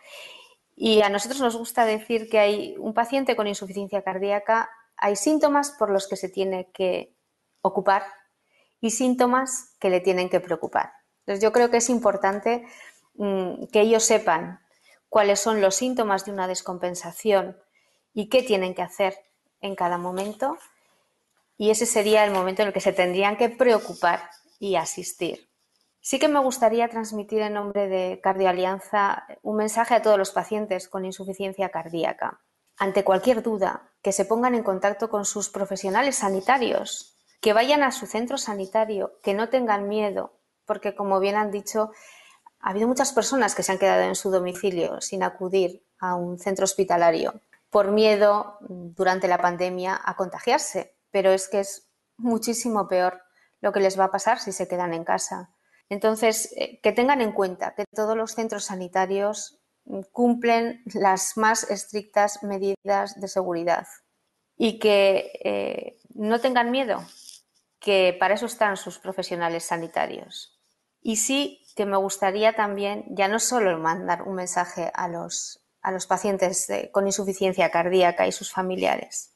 [0.76, 5.72] Y a nosotros nos gusta decir que hay un paciente con insuficiencia cardíaca, hay síntomas
[5.72, 7.16] por los que se tiene que
[7.62, 8.04] ocupar
[8.82, 10.94] y síntomas que le tienen que preocupar.
[11.20, 12.66] Entonces yo creo que es importante
[13.16, 14.60] mm, que ellos sepan
[15.10, 17.58] cuáles son los síntomas de una descompensación
[18.14, 19.16] y qué tienen que hacer
[19.62, 20.58] en cada momento.
[21.58, 24.30] Y ese sería el momento en el que se tendrían que preocupar
[24.60, 25.50] y asistir.
[26.00, 30.88] Sí que me gustaría transmitir en nombre de Cardioalianza un mensaje a todos los pacientes
[30.88, 32.40] con insuficiencia cardíaca.
[32.78, 37.92] Ante cualquier duda, que se pongan en contacto con sus profesionales sanitarios, que vayan a
[37.92, 41.92] su centro sanitario, que no tengan miedo, porque como bien han dicho,
[42.60, 46.40] ha habido muchas personas que se han quedado en su domicilio sin acudir a un
[46.40, 53.22] centro hospitalario por miedo durante la pandemia a contagiarse, pero es que es muchísimo peor
[53.62, 55.52] lo que les va a pasar si se quedan en casa.
[55.90, 59.67] Entonces, eh, que tengan en cuenta que todos los centros sanitarios mm,
[60.12, 63.88] cumplen las más estrictas medidas de seguridad
[64.58, 67.06] y que eh, no tengan miedo,
[67.80, 70.60] que para eso están sus profesionales sanitarios.
[71.02, 75.92] Y sí que me gustaría también, ya no solo mandar un mensaje a los, a
[75.92, 79.36] los pacientes con insuficiencia cardíaca y sus familiares,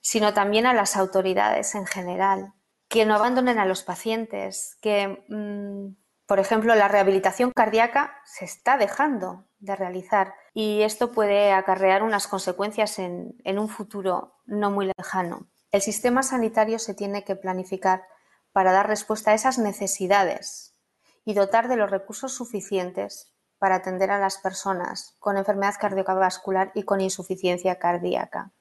[0.00, 2.54] sino también a las autoridades en general,
[2.88, 5.99] que no abandonen a los pacientes, que, mm,
[6.30, 12.28] por ejemplo, la rehabilitación cardíaca se está dejando de realizar y esto puede acarrear unas
[12.28, 15.48] consecuencias en, un futuro no muy lejano.
[15.72, 18.04] El sistema sanitario se tiene que planificar
[18.52, 20.76] para dar respuesta a esas necesidades
[21.24, 26.84] y dotar de los recursos suficientes para atender a las personas con enfermedad cardiovascular y
[26.84, 28.52] con insuficiencia cardíaca.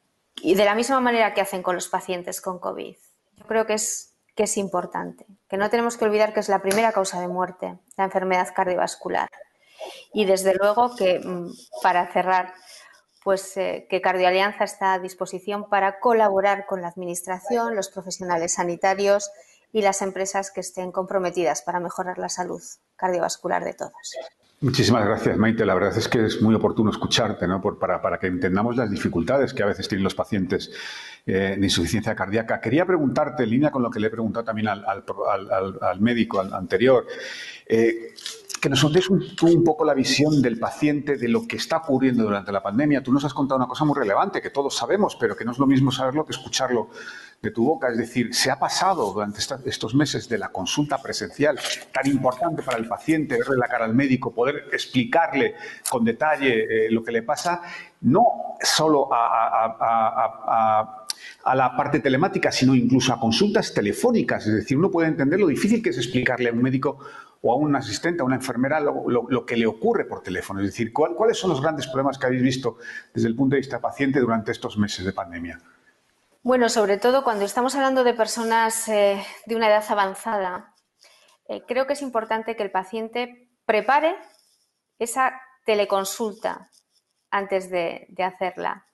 [0.41, 2.95] Y de la misma manera que hacen con los pacientes con COVID.
[3.35, 4.08] Yo creo que es
[4.39, 7.77] que es importante, que no tenemos que olvidar que es la primera causa de muerte,
[7.97, 9.29] la enfermedad cardiovascular.
[10.13, 11.51] Y desde luego que, mm,
[11.83, 12.53] para cerrar,
[13.21, 19.29] pues eh, que Cardioalianza está a disposición para colaborar con la Administración, los profesionales sanitarios
[19.73, 22.63] y las empresas que estén comprometidas para mejorar la salud
[22.95, 24.15] cardiovascular de todos.
[24.61, 25.65] Muchísimas gracias, Maite.
[25.65, 27.61] La verdad es que es muy oportuno escucharte, ¿no?
[27.61, 30.69] para, para, que entendamos las dificultades que a veces tienen los pacientes
[31.25, 32.59] eh, de insuficiencia cardíaca.
[32.59, 37.07] Quería preguntarte, en línea con lo que le he preguntado también al, al, médico anterior,
[37.67, 38.13] eh,
[38.59, 42.23] que nos contéis un, un, poco la visión del paciente de lo que está ocurriendo
[42.23, 43.01] durante la pandemia.
[43.01, 45.59] Tú nos has contado una cosa muy relevante que todos sabemos, pero que no es
[45.59, 46.89] lo mismo saberlo que escucharlo
[47.41, 47.89] de tu boca.
[47.89, 51.59] Es decir, se ha pasado durante estos meses de la consulta presencial,
[51.91, 55.55] tan importante para el paciente, verle la cara al médico, poder explicarle
[55.89, 57.61] con detalle eh, lo que le pasa,
[58.01, 61.05] no solo a,
[61.43, 64.45] a la parte telemática, sino incluso a consultas telefónicas.
[64.45, 66.99] Es decir, uno puede entender lo difícil que es explicarle a un médico
[67.41, 70.59] o a un asistente, a una enfermera, lo, que le ocurre por teléfono.
[70.59, 72.77] Es decir, ¿cuáles son los grandes problemas que habéis visto
[73.13, 75.59] desde el punto de vista paciente durante estos meses de pandemia?
[76.41, 80.73] Bueno, sobre todo cuando estamos hablando de personas eh, de una edad avanzada,
[81.47, 84.15] eh, creo que es importante que el paciente prepare
[84.99, 85.33] esa
[85.65, 86.69] teleconsulta
[87.29, 88.85] antes de, hacerla,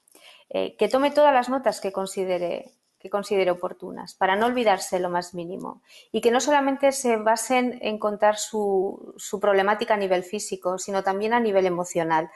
[0.49, 2.71] eh, que tome todas las notas que considere
[3.05, 5.83] que considere oportunas, para no olvidarse lo más mínimo.
[6.11, 11.35] Y que no solamente se basen en contar su, problemática a nivel físico, sino también
[11.35, 12.31] a nivel emocional.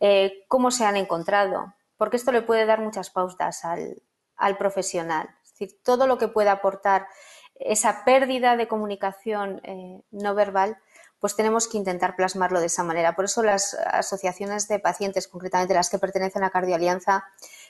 [0.00, 5.28] Eh, cómo se han encontrado, porque esto le puede dar muchas pautas al, profesional.
[5.44, 7.08] Es decir, todo lo que pueda aportar
[7.56, 10.78] esa pérdida de comunicación eh, no verbal,
[11.20, 13.14] pues tenemos que intentar plasmarlo de esa manera.
[13.14, 17.24] Por eso las asociaciones de pacientes, concretamente las que pertenecen a Cardioalianza,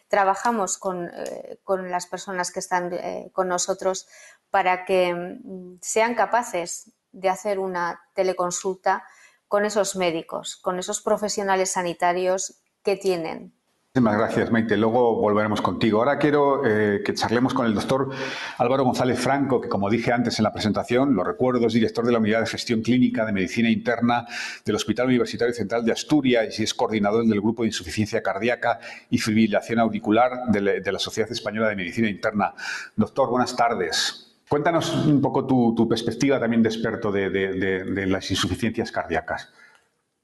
[0.09, 0.79] trabajamos
[1.15, 4.07] eh, con, las personas que están eh, con nosotros
[4.51, 9.05] para que mm, sean capaces de hacer una teleconsulta
[9.49, 13.56] con esos médicos, con esos profesionales sanitarios que tienen
[13.97, 14.77] Muchísimas gracias, Maite.
[14.77, 16.01] Luego volveremos contigo.
[16.01, 18.11] Ahora quiero eh, que charlemos con el doctor
[18.59, 22.13] Álvaro González Franco, que como dije antes en la presentación, lo recuerdo, es director de
[22.13, 24.27] la Unidad de Gestión Clínica de Medicina Interna
[24.67, 29.17] del Hospital Universitario Central de Asturias y es coordinador del Grupo de Insuficiencia Cardíaca y
[29.17, 32.53] Fibrilación Auricular de, la Sociedad Española de Medicina Interna.
[32.97, 34.37] Doctor, buenas tardes.
[34.47, 39.55] Cuéntanos un poco tu, perspectiva también de experto de, las insuficiencias cardíacas.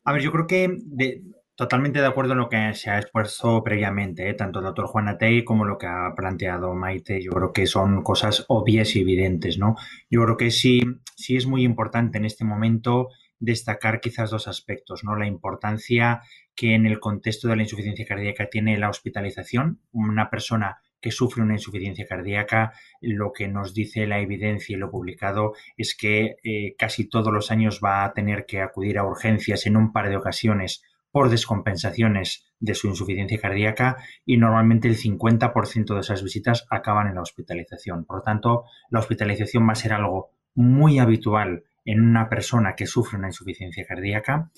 [0.05, 1.23] A ver, yo creo que
[1.55, 4.33] Totalmente de acuerdo en lo que se ha expuesto previamente, ¿eh?
[4.33, 7.23] tanto el doctor Juan Atei como lo que ha planteado Maite.
[7.23, 9.77] Yo creo que son cosas obvias y evidentes, ¿no?
[10.11, 10.81] Yo creo que sí,
[11.15, 15.15] sí es muy importante en este momento destacar quizás dos aspectos, ¿no?
[15.15, 16.23] La importancia
[16.55, 19.81] que en el contexto de la insuficiencia cardíaca tiene la hospitalización.
[19.93, 24.91] Una persona que sufre una insuficiencia cardíaca, lo que nos dice la evidencia y lo
[24.91, 29.67] publicado es que eh, casi todos los años va a tener que acudir a urgencias
[29.67, 35.95] en un par de ocasiones por descompensaciones de su insuficiencia cardíaca y normalmente el 50%
[35.95, 38.05] de esas visitas acaban en la hospitalización.
[38.05, 42.87] Por lo tanto, la hospitalización va a ser algo muy habitual en una persona que
[42.87, 44.51] sufre una insuficiencia cardíaca.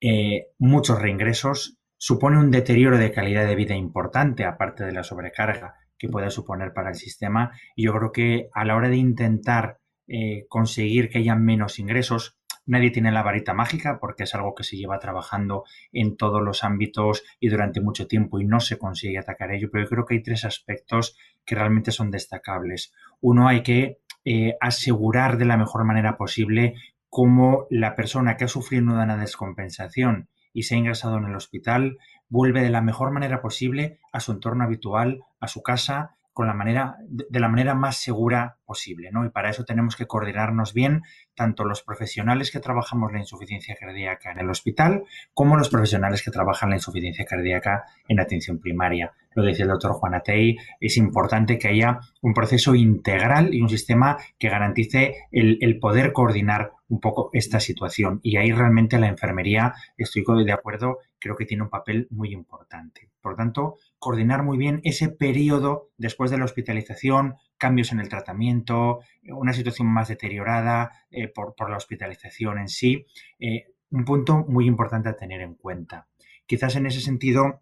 [0.00, 5.76] Eh, muchos reingresos, supone un deterioro de calidad de vida importante, aparte de la sobrecarga
[5.96, 7.52] que puede suponer para el sistema.
[7.76, 12.36] Y yo creo que a la hora de intentar eh, conseguir que haya menos ingresos,
[12.66, 16.64] Nadie tiene la varita mágica porque es algo que se lleva trabajando en todos los
[16.64, 20.14] ámbitos y durante mucho tiempo y no se consigue atacar ello, pero yo creo que
[20.14, 22.92] hay tres aspectos que realmente son destacables.
[23.20, 26.74] Uno, hay que eh, asegurar de la mejor manera posible
[27.08, 31.98] cómo la persona que ha sufrido una descompensación y se ha ingresado en el hospital
[32.28, 36.54] vuelve de la mejor manera posible a su entorno habitual, a su casa con la
[36.54, 39.26] manera, de la manera más segura posible, ¿no?
[39.26, 41.02] Y para eso tenemos que coordinarnos bien,
[41.34, 45.04] tanto los profesionales que trabajamos la insuficiencia cardíaca en el hospital,
[45.34, 49.12] como los profesionales que trabajan la insuficiencia cardíaca en atención primaria.
[49.34, 53.68] Lo dice el doctor Juan Atei, es importante que haya un proceso integral y un
[53.68, 58.20] sistema que garantice el, el poder coordinar un poco esta situación.
[58.22, 63.10] Y ahí realmente la enfermería, estoy de acuerdo, creo que tiene un papel muy importante.
[63.22, 69.02] Por tanto, coordinar muy bien ese periodo después de la hospitalización, cambios en el tratamiento,
[69.28, 73.06] una situación más deteriorada eh, por, la hospitalización en sí.
[73.38, 76.08] Eh, un punto muy importante a tener en cuenta.
[76.44, 77.60] Quizás en ese sentido,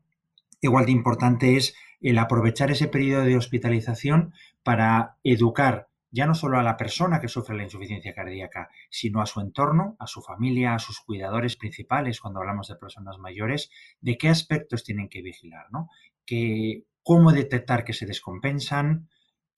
[0.63, 4.33] igual de importante es el aprovechar ese periodo de hospitalización
[4.63, 9.27] para educar ya no solo a la persona que sufre la insuficiencia cardíaca, sino a
[9.27, 14.17] su entorno, a su familia, a sus cuidadores principales cuando hablamos de personas mayores, de
[14.17, 15.91] qué aspectos tienen que vigilar, ¿no?
[16.25, 19.09] Que, cómo detectar que se descompensan,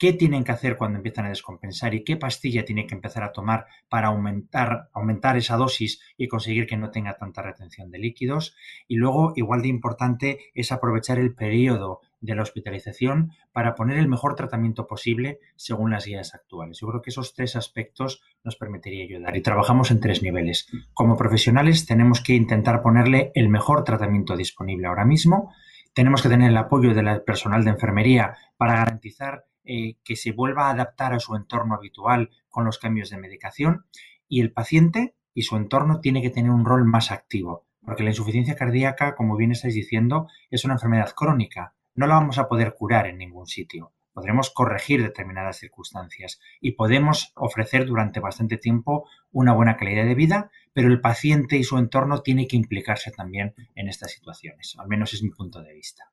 [0.02, 3.30] qué tienen que hacer cuando empiezan a descompensar y qué pastilla tienen que empezar a
[3.30, 8.56] tomar para aumentar, aumentar esa dosis y conseguir que no tenga tanta retención de líquidos.
[8.88, 14.08] Y luego, igual de importante, es aprovechar el periodo de la hospitalización para poner el
[14.08, 16.80] mejor tratamiento posible según las guías actuales.
[16.80, 20.66] Yo creo que esos tres aspectos nos permitiría ayudar y trabajamos en tres niveles.
[20.94, 25.54] Como profesionales tenemos que intentar ponerle el mejor tratamiento disponible ahora mismo.
[25.92, 30.66] Tenemos que tener el apoyo del personal de enfermería para garantizar eh, que se vuelva
[30.66, 33.86] a adaptar a su entorno habitual con los cambios de medicación
[34.28, 38.10] y el paciente y su entorno tiene que tener un rol más activo, porque la
[38.10, 41.74] insuficiencia cardíaca, como bien estáis diciendo, es una enfermedad crónica.
[41.94, 43.92] No la vamos a poder curar en ningún sitio.
[44.12, 50.50] Podremos corregir determinadas circunstancias y podemos ofrecer durante bastante tiempo una buena calidad de vida,
[50.74, 54.76] pero el paciente y su entorno tienen que implicarse también en estas situaciones.
[54.78, 56.12] Al menos es mi punto de vista.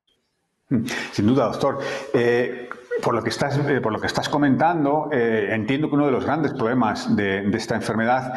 [1.12, 1.78] Sin duda, doctor.
[2.14, 2.68] Eh,
[3.02, 6.12] por lo que estás, eh, por lo que estás comentando, eh, entiendo que uno de
[6.12, 8.34] los grandes problemas de esta enfermedad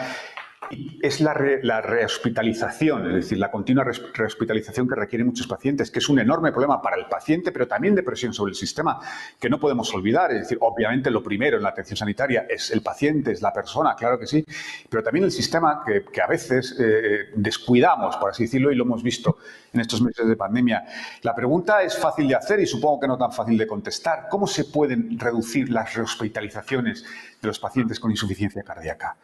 [1.02, 6.19] es la, rehospitalización, es decir, la continua rehospitalización que requieren muchos pacientes, que es un
[6.19, 8.99] enorme problema para el paciente, pero también de presión sobre el sistema,
[9.39, 10.32] que no podemos olvidar.
[10.32, 13.95] Es decir, obviamente lo primero en la atención sanitaria es el paciente, es la persona,
[13.95, 14.45] claro que sí,
[14.89, 19.04] pero también el sistema que, a veces eh, descuidamos, por así decirlo, y lo hemos
[19.04, 19.38] visto
[19.73, 20.86] en estos meses de pandemia.
[21.21, 24.28] La pregunta es fácil de hacer y supongo que no tan fácil de contestar.
[24.30, 27.03] ¿Cómo se pueden reducir las rehospitalizaciones
[27.41, 29.18] de los pacientes con insuficiencia cardíaca?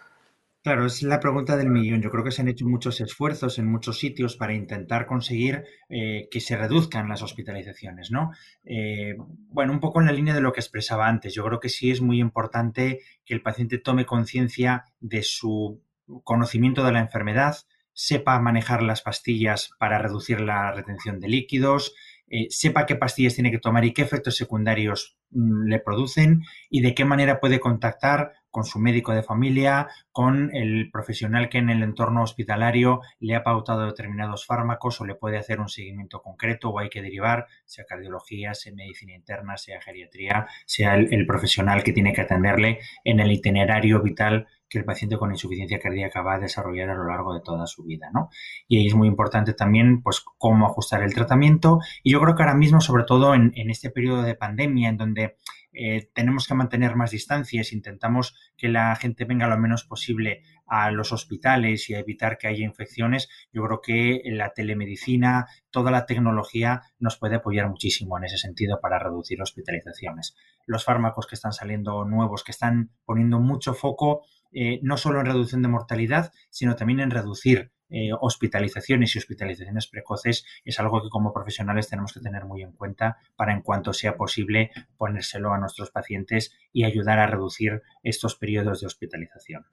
[0.62, 2.02] Claro, es la pregunta del millón.
[2.02, 6.28] Yo creo que se han hecho muchos esfuerzos en muchos sitios para intentar conseguir eh,
[6.30, 8.32] que se reduzcan las hospitalizaciones, ¿no?
[8.66, 9.16] Eh,
[9.48, 11.34] bueno, un poco en la línea de lo que expresaba antes.
[11.34, 15.82] Yo creo que sí es muy importante que el paciente tome conciencia de su
[16.26, 17.56] conocimiento de la enfermedad,
[17.94, 21.94] sepa manejar las pastillas para reducir la retención de líquidos,
[22.28, 26.82] eh, sepa qué pastillas tiene que tomar y qué efectos secundarios mm, le producen y
[26.82, 31.70] de qué manera puede contactar con su médico de familia, con el profesional que en
[31.70, 36.70] el entorno hospitalario le ha pautado determinados fármacos o le puede hacer un seguimiento concreto
[36.70, 41.94] o hay que derivar, sea cardiología, sea medicina interna, sea geriatría, sea el, profesional que
[41.94, 46.40] tiene que atenderle en el itinerario vital que el paciente con insuficiencia cardíaca va a
[46.40, 48.30] desarrollar a lo largo de toda su vida, ¿no?
[48.68, 51.80] Y ahí es muy importante también, pues, cómo ajustar el tratamiento.
[52.04, 54.98] Y yo creo que ahora mismo, sobre todo en, en este periodo de pandemia, en
[54.98, 55.36] donde
[55.72, 60.92] eh, tenemos que mantener más distancias, intentamos que la gente venga lo menos posible a
[60.92, 66.06] los hospitales y a evitar que haya infecciones, yo creo que la telemedicina, toda la
[66.06, 70.36] tecnología nos puede apoyar muchísimo en ese sentido para reducir hospitalizaciones.
[70.66, 75.28] Los fármacos que están saliendo nuevos, que están poniendo mucho foco eh, no solo en
[75.28, 81.10] reducción de mortalidad, sino también en reducir eh, hospitalizaciones y hospitalizaciones precoces es algo que
[81.10, 85.58] como profesionales tenemos que tener muy en cuenta para en cuanto sea posible ponérselo a
[85.58, 89.66] nuestros pacientes y ayudar a reducir estos periodos de hospitalización.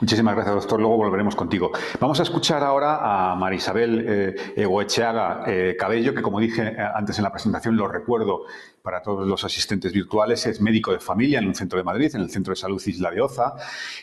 [0.00, 0.80] Muchísimas gracias, doctor.
[0.80, 1.70] Luego volveremos contigo.
[2.00, 7.32] Vamos a escuchar ahora a Marisabel eh, eh, Cabello, que como dije antes en la
[7.32, 8.42] presentación, lo recuerdo
[8.84, 12.20] para todos los asistentes virtuales, es médico de familia en un centro de Madrid, en
[12.20, 13.54] el Centro de Salud Isla de Oza,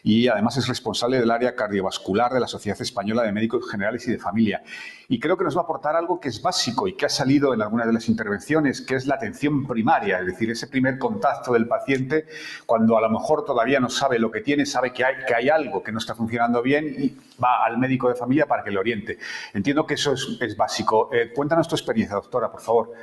[0.02, 4.12] y además es responsable del área cardiovascular de la Sociedad Española de Médicos Generales y
[4.12, 4.64] de Familia.
[5.08, 7.54] Y creo que nos va a aportar algo que es básico y que ha salido
[7.54, 11.54] en algunas de las intervenciones, que es la atención primaria, es decir, ese primer contacto
[11.54, 12.26] del paciente
[12.66, 15.50] cuando a lo mejor todavía no sabe lo que tiene, sabe que hay, que hay
[15.50, 18.80] algo que no está funcionando bien y va al médico de familia para que le
[18.80, 19.20] oriente.
[19.54, 21.12] Entiendo que eso es, básico.
[21.14, 22.94] Eh, cuéntanos tu experiencia, doctora, por favor.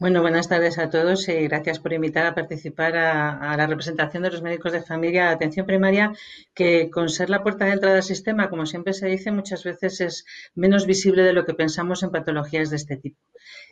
[0.00, 4.30] Bueno, buenas tardes a todos y gracias por invitar a participar a, la representación de
[4.30, 6.12] los médicos de familia de atención primaria,
[6.54, 10.00] que con ser la puerta de entrada al sistema, como siempre se dice, muchas veces
[10.00, 10.24] es
[10.54, 13.18] menos visible de lo que pensamos en patologías de este tipo.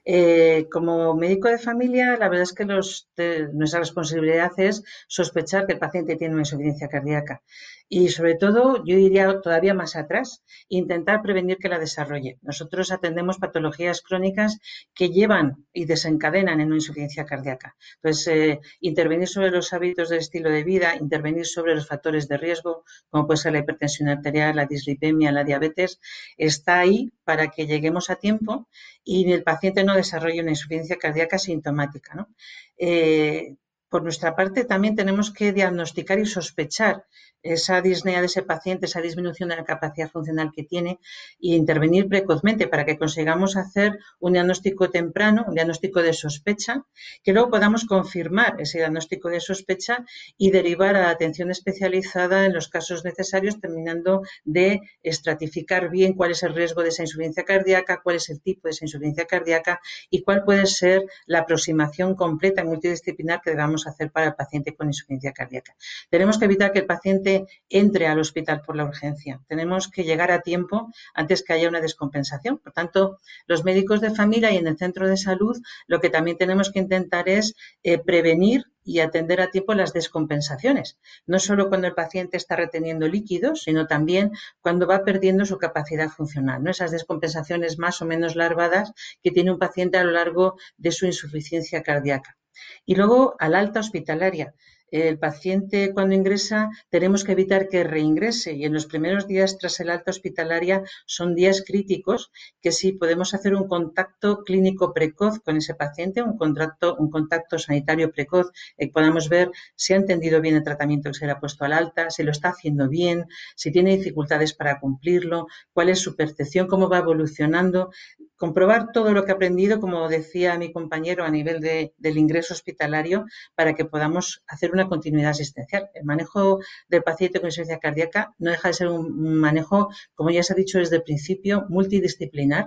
[0.05, 5.79] Eh, como médico de familia, la verdad es que nuestra responsabilidad es sospechar que el
[5.79, 7.43] paciente tiene una insuficiencia cardíaca
[7.89, 12.39] y sobre todo, yo diría todavía más atrás, intentar prevenir que la desarrolle.
[12.43, 14.59] Nosotros atendemos patologías crónicas
[14.93, 17.77] que llevan y desencadenan en una insuficiencia cardíaca.
[17.97, 22.39] Entonces, eh, intervenir sobre los hábitos del estilo de vida, intervenir sobre los factores de
[22.39, 26.01] riesgo, como puede ser la hipertensión arterial, la dislipemia, la diabetes,
[26.37, 28.69] está ahí para que lleguemos a tiempo
[29.05, 32.15] y el paciente no desarrolle una insuficiencia cardíaca sintomática.
[32.15, 32.29] ¿no?
[32.77, 33.55] Eh,
[33.97, 37.07] por nuestra parte, también tenemos que diagnosticar y sospechar
[37.43, 40.99] esa disnea de ese paciente, esa disminución de la capacidad funcional que tiene
[41.41, 46.85] e intervenir precozmente para que consigamos hacer un diagnóstico temprano, un diagnóstico de sospecha,
[47.23, 50.05] que luego podamos confirmar ese diagnóstico de sospecha
[50.37, 56.43] y derivar a atención especializada en los casos necesarios, terminando de estratificar bien cuál es
[56.43, 59.81] el riesgo de esa insuficiencia cardíaca, cuál es el tipo de esa insuficiencia cardíaca
[60.11, 64.89] y cuál puede ser la aproximación completa multidisciplinar que debamos hacer para el paciente con
[64.89, 65.75] insuficiencia cardíaca.
[66.11, 69.41] Tenemos que evitar que el paciente entre al hospital por la urgencia.
[69.49, 72.59] Tenemos que llegar a tiempo antes que haya una descompensación.
[72.59, 75.57] Por tanto, los médicos de familia y en el centro de salud
[75.87, 80.99] lo que también tenemos que intentar es eh, prevenir y atender a tiempo las descompensaciones,
[81.27, 84.31] no solo cuando el paciente está reteniendo líquidos, sino también
[84.61, 86.71] cuando va perdiendo su capacidad funcional, ¿no?
[86.71, 91.05] esas descompensaciones más o menos larvadas que tiene un paciente a lo largo de su
[91.05, 92.39] insuficiencia cardíaca.
[92.85, 94.55] Y luego al alta hospitalaria
[95.03, 98.53] el paciente cuando ingresa tenemos que evitar que reingrese.
[98.53, 102.31] Y en los primeros días tras el alta hospitalaria son días críticos
[102.61, 107.59] que si podemos hacer un contacto clínico precoz con ese paciente, un contacto, un contacto
[107.59, 111.41] sanitario precoz, eh, podamos ver si ha entendido bien el tratamiento que se le ha
[111.41, 116.01] puesto al alta, si lo está haciendo bien, si tiene dificultades para cumplirlo, cuál es
[116.01, 117.91] su percepción, cómo va evolucionando,
[118.37, 123.25] comprobar todo lo que ha aprendido, como decía mi compañero, a nivel del ingreso hospitalario,
[123.55, 125.91] para que podamos hacer una continuidad asistencial.
[125.95, 130.43] El manejo del paciente con insuficiencia cardíaca no deja de ser un manejo, como ya
[130.43, 132.67] se ha dicho desde el principio, multidisciplinar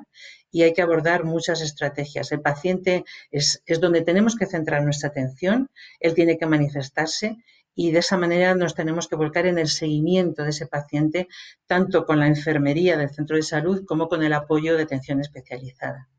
[0.52, 2.32] y hay que abordar muchas estrategias.
[2.32, 7.38] El paciente es, es donde tenemos que centrar nuestra atención, él tiene que manifestarse
[7.76, 11.28] y de esa manera nos tenemos que volcar en el seguimiento de ese paciente,
[11.66, 16.10] tanto con la enfermería del centro de salud como con el apoyo de atención especializada.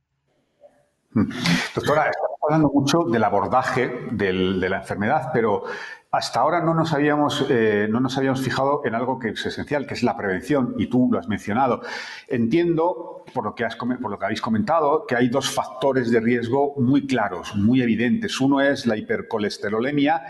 [1.12, 1.30] Mm.
[1.74, 2.10] Doctora,
[2.50, 5.62] hablando mucho del abordaje de la enfermedad, pero
[6.10, 9.86] hasta ahora no nos, habíamos, eh, no nos habíamos fijado en algo que es esencial,
[9.86, 11.82] que es la prevención, y tú lo has mencionado.
[12.26, 16.18] Entiendo, por lo que, has, por lo que habéis comentado, que hay dos factores de
[16.18, 18.40] riesgo muy claros, muy evidentes.
[18.40, 20.24] Uno es la hipercolesterolemia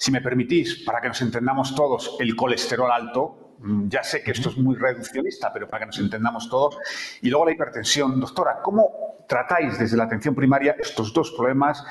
[0.00, 3.39] si me permitís, para que nos entendamos todos, el colesterol alto,
[3.88, 6.76] ya sé que esto es muy reduccionista, pero para que nos entendamos todos,
[7.22, 8.20] y luego la hipertensión.
[8.20, 11.84] Doctora, ¿cómo tratáis desde la atención primaria estos dos problemas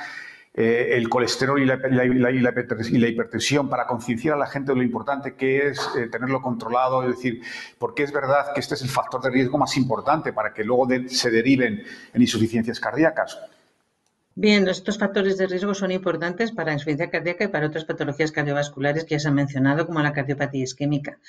[0.51, 5.67] eh, el colesterol y la, hipertensión para concienciar a la gente de lo importante que
[5.67, 7.41] es eh, tenerlo controlado, es decir,
[7.77, 10.87] porque es verdad que este es el factor de riesgo más importante para que luego
[11.07, 13.39] se deriven en insuficiencias cardíacas.
[14.43, 18.31] Bien, estos factores de riesgo son importantes para la insuficiencia cardíaca y para otras patologías
[18.31, 21.19] cardiovasculares que ya se han mencionado, como la cardiopatía isquémica.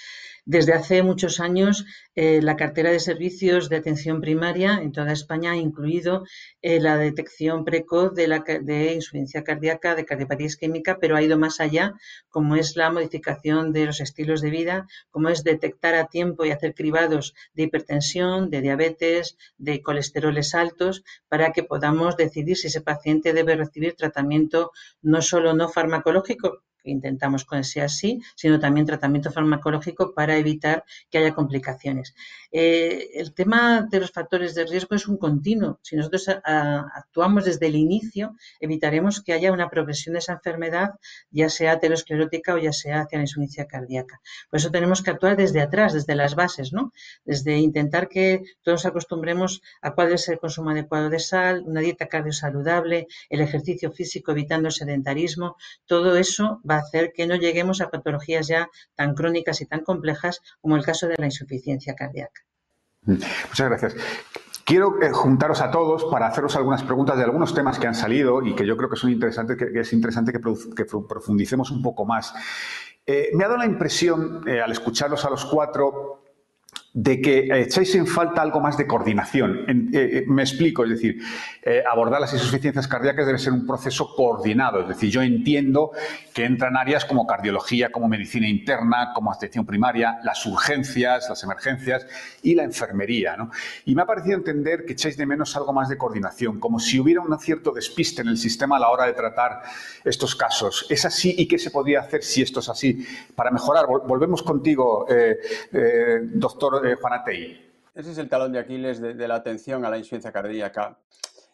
[0.46, 1.84] Desde hace muchos años,
[2.14, 6.24] eh, la cartera de servicios de atención primaria en toda España ha incluido
[6.62, 11.38] eh, la detección precoz de, la, de insuficiencia cardíaca, de cardiopatía isquémica, pero ha ido
[11.38, 11.94] más allá,
[12.30, 16.50] como es la modificación de los estilos de vida, como es detectar a tiempo y
[16.50, 22.80] hacer cribados de hipertensión, de diabetes, de colesteroles altos, para que podamos decidir si ese
[22.80, 24.72] paciente debe recibir tratamiento
[25.02, 30.84] no solo no farmacológico, que intentamos que sea así, sino también tratamiento farmacológico para evitar
[31.10, 32.14] que haya complicaciones.
[32.52, 35.78] Eh, el tema de los factores de riesgo es un continuo.
[35.82, 40.90] Si nosotros actuamos desde el inicio, evitaremos que haya una progresión de esa enfermedad,
[41.30, 44.20] ya sea aterosclerótica o ya sea hacia la insuficiencia cardíaca.
[44.50, 46.92] Por eso tenemos que actuar desde atrás, desde las bases, ¿no?
[47.24, 52.06] Desde intentar que todos acostumbremos a cuál es el consumo adecuado de sal, una dieta
[52.06, 55.56] cardiosaludable, el ejercicio físico evitando el sedentarismo,
[55.86, 59.80] todo eso va a hacer que no lleguemos a patologías ya tan crónicas y tan
[59.80, 62.42] complejas como el caso de la insuficiencia cardíaca.
[63.02, 63.96] Muchas gracias.
[64.64, 68.40] Quiero eh, juntaros a todos para haceros algunas preguntas de algunos temas que han salido
[68.42, 72.32] y que yo creo que son interesantes, que, es interesante que, profundicemos un poco más.
[73.04, 76.19] Eh, me ha dado la impresión, eh, al escucharlos a los cuatro,
[76.92, 79.64] de que eh, echáis en falta algo más de coordinación.
[79.68, 81.22] Eh, eh, me explico, es decir,
[81.90, 84.80] abordar las insuficiencias cardíacas debe ser un proceso coordinado.
[84.80, 85.92] Es decir, yo entiendo
[86.34, 92.06] que entran áreas como cardiología, como medicina interna, como atención primaria, las urgencias, las emergencias
[92.42, 93.36] y la enfermería.
[93.84, 96.98] Y me ha parecido entender que echáis de menos algo más de coordinación, como si
[96.98, 99.62] hubiera un cierto despiste en el sistema a la hora de tratar
[100.04, 100.86] estos casos.
[100.90, 103.86] ¿Es así y qué se podría hacer si esto es así para mejorar?
[103.86, 105.06] Volvemos contigo,
[106.32, 106.79] doctor
[107.94, 110.98] Ese es el talón de Aquiles de, la atención a la insuficiencia cardíaca.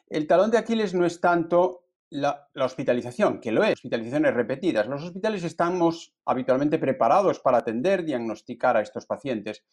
[0.09, 4.87] El talón de Aquiles no es tanto la, hospitalización, que lo es, hospitalizaciones repetidas.
[4.87, 9.65] Los hospitales estamos habitualmente preparados para atender, diagnosticar a estos pacientes.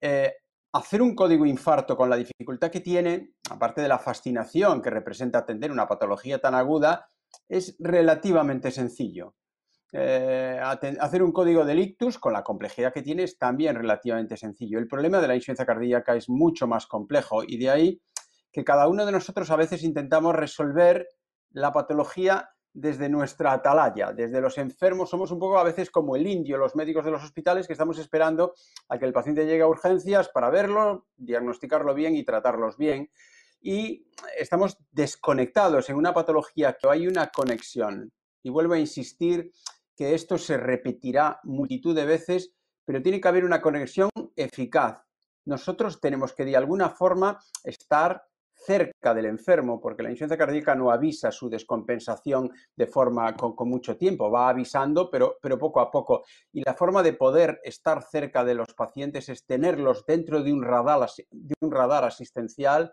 [0.00, 0.34] Eh,
[0.72, 5.38] hacer un código infarto con la dificultad que tiene, aparte de la fascinación que representa
[5.38, 7.08] atender una patología tan aguda,
[7.48, 9.34] es relativamente sencillo.
[9.98, 14.78] Eh, hacer un código de ictus con la complejidad que tiene es también relativamente sencillo.
[14.78, 18.02] El problema de la insuficiencia cardíaca es mucho más complejo y de ahí
[18.52, 21.08] que cada uno de nosotros a veces intentamos resolver
[21.52, 25.08] la patología desde nuestra atalaya, desde los enfermos.
[25.08, 27.98] Somos un poco a veces como el indio, los médicos de los hospitales, que estamos
[27.98, 28.52] esperando
[28.90, 33.10] a que el paciente llegue a urgencias para verlo, diagnosticarlo bien y tratarlos bien.
[33.62, 34.06] Y
[34.38, 38.12] estamos desconectados en una patología que hay una conexión.
[38.42, 39.50] Y vuelvo a insistir
[39.96, 42.52] que esto se repetirá multitud de veces,
[42.84, 45.02] pero tiene que haber una conexión eficaz.
[45.46, 48.22] Nosotros tenemos que de alguna forma estar
[48.56, 53.96] cerca del enfermo, porque la insuficiencia cardíaca no avisa su descompensación de forma con, mucho
[53.96, 56.24] tiempo, va avisando, pero, pero poco a poco.
[56.52, 60.62] Y la forma de poder estar cerca de los pacientes es tenerlos dentro de un
[60.62, 62.92] radar, de un radar asistencial.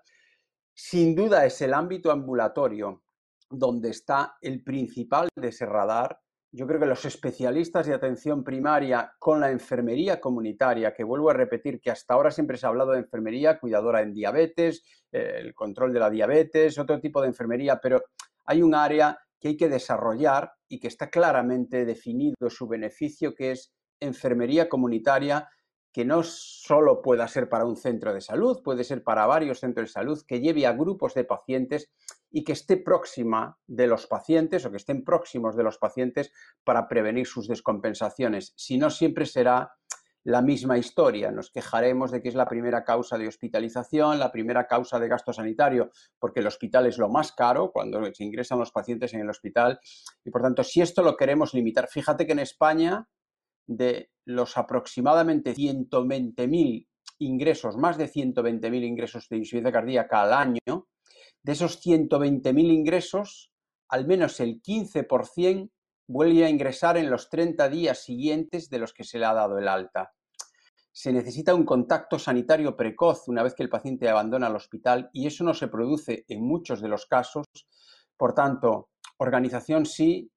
[0.76, 3.04] Sin duda es el ámbito ambulatorio
[3.50, 6.20] donde está el principal de ese radar
[6.56, 11.34] yo creo que los especialistas de atención primaria con la enfermería comunitaria, que vuelvo a
[11.34, 15.56] repetir que hasta ahora siempre se ha hablado de enfermería cuidadora en diabetes, eh, el
[15.56, 18.04] control de la diabetes, otro tipo de enfermería, pero
[18.46, 23.52] hay un área que hay que desarrollar y que está claramente definido su beneficio, que
[23.52, 25.50] es enfermería comunitaria
[25.94, 29.90] que no solo pueda ser para un centro de salud, puede ser para varios centros
[29.90, 31.92] de salud, que lleve a grupos de pacientes
[32.32, 36.32] y que esté próxima de los pacientes o que estén próximos de los pacientes
[36.64, 38.54] para prevenir sus descompensaciones.
[38.58, 39.72] Si no, siempre será
[40.24, 41.32] la misma historia.
[41.32, 45.32] Nos quejaremos de que es la primera causa de hospitalización, la primera causa de gasto
[45.32, 49.30] sanitario, porque el hospital es lo más caro cuando se ingresan los pacientes en el
[49.30, 49.80] hospital.
[50.26, 53.08] Y por tanto, si esto lo queremos limitar, fíjate que en España
[53.68, 56.88] de los aproximadamente 120.000
[57.20, 60.88] ingresos, más de 120.000 ingresos de insuficiencia cardíaca al año,
[61.44, 63.52] de esos 120.000 ingresos,
[63.90, 65.70] al menos el 15%
[66.08, 69.58] vuelve a ingresar en los 30 días siguientes de los que se le ha dado
[69.58, 70.14] el alta.
[70.92, 75.28] Se necesita un contacto sanitario precoz una vez que el paciente abandona el hospital y
[75.28, 77.46] eso no se produce en muchos de los casos.
[78.16, 80.30] Por tanto, organización sí,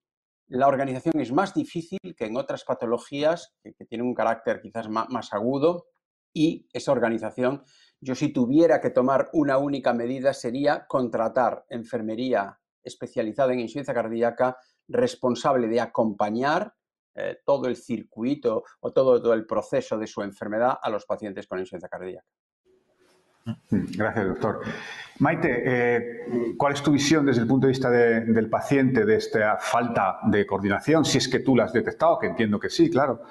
[0.48, 5.32] la organización es más difícil que en otras patologías que, tienen un carácter quizás más,
[5.32, 5.86] agudo
[6.32, 7.62] y esa organización,
[8.00, 14.56] yo si tuviera que tomar una única medida sería contratar enfermería especializado en insuficiencia cardíaca
[14.86, 16.74] responsable de acompañar
[17.14, 21.58] eh, todo el circuito o todo, el proceso de su enfermedad a los pacientes con
[21.58, 22.26] insuficiencia cardíaca.
[23.46, 24.60] Mm, gracias, doctor.
[25.18, 29.56] Maite, eh, ¿cuál es tu visión desde el punto de vista del paciente de esta
[29.56, 31.04] falta de coordinación?
[31.04, 33.22] Si es que tú la has detectado, que entiendo que sí, claro.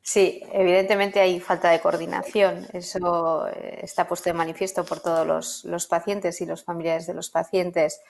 [0.00, 2.66] Sí, evidentemente hay falta de coordinación.
[2.72, 7.30] Eso eh, está puesto de manifiesto por todos los, pacientes y los familiares de los
[7.30, 8.00] pacientes.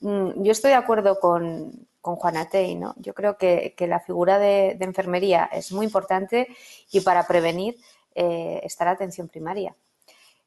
[0.00, 2.94] Mm, yo estoy de acuerdo con, con Juana Tey, ¿no?
[2.98, 6.48] Yo creo que, la figura de, enfermería es muy importante
[6.90, 7.76] y para prevenir
[8.14, 9.76] eh, está la atención primaria.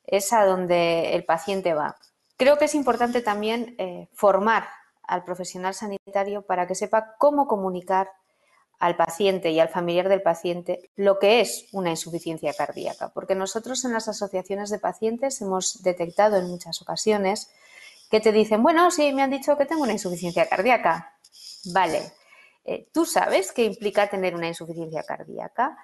[0.05, 1.97] Es a donde el paciente va.
[2.37, 4.67] Creo que es importante también eh, formar
[5.03, 8.09] al profesional sanitario para que sepa cómo comunicar
[8.79, 13.85] al paciente y al familiar del paciente lo que es una insuficiencia cardíaca, porque nosotros
[13.85, 17.51] en las asociaciones de pacientes hemos detectado en muchas ocasiones
[18.09, 21.15] que te dicen, bueno, sí, me han dicho que tengo una insuficiencia cardíaca.
[21.73, 22.11] Vale,
[22.65, 25.77] eh, ¿tú sabes qué implica tener una insuficiencia cardíaca?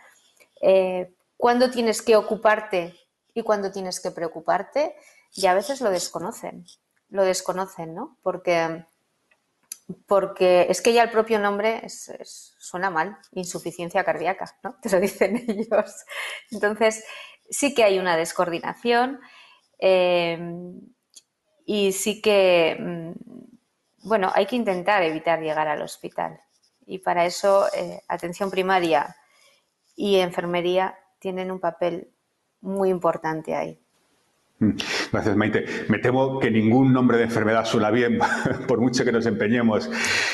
[0.59, 2.95] Eh, ¿Cuándo tienes que ocuparte
[3.37, 4.95] y cuándo tienes que preocuparte?
[5.31, 6.65] Y a veces lo desconocen,
[7.09, 8.17] lo desconocen, ¿no?
[8.23, 8.83] Porque
[10.07, 14.75] porque es que ya el propio nombre suena mal, insuficiencia cardíaca, ¿no?
[14.81, 16.03] Te lo dicen ellos.
[16.49, 17.05] Entonces,
[17.47, 19.19] sí que hay una descoordinación
[19.77, 20.39] eh,
[21.63, 23.11] y sí que, mm,
[24.07, 26.41] bueno, hay que intentar evitar llegar al hospital.
[26.87, 29.15] Y para eso, eh, atención primaria
[29.95, 32.16] y enfermería tienen un papel
[32.61, 33.79] muy importante ahí.
[34.59, 34.71] Mm.
[35.11, 35.65] Gracias, Maite.
[35.87, 38.19] Me temo que ningún nombre de enfermedad suena bien,
[38.67, 39.89] por mucho que nos empeñemos.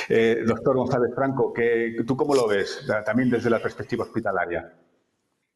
[0.09, 1.53] Eh, doctor González Franco,
[2.05, 4.73] ¿tú cómo lo ves, también desde la perspectiva hospitalaria?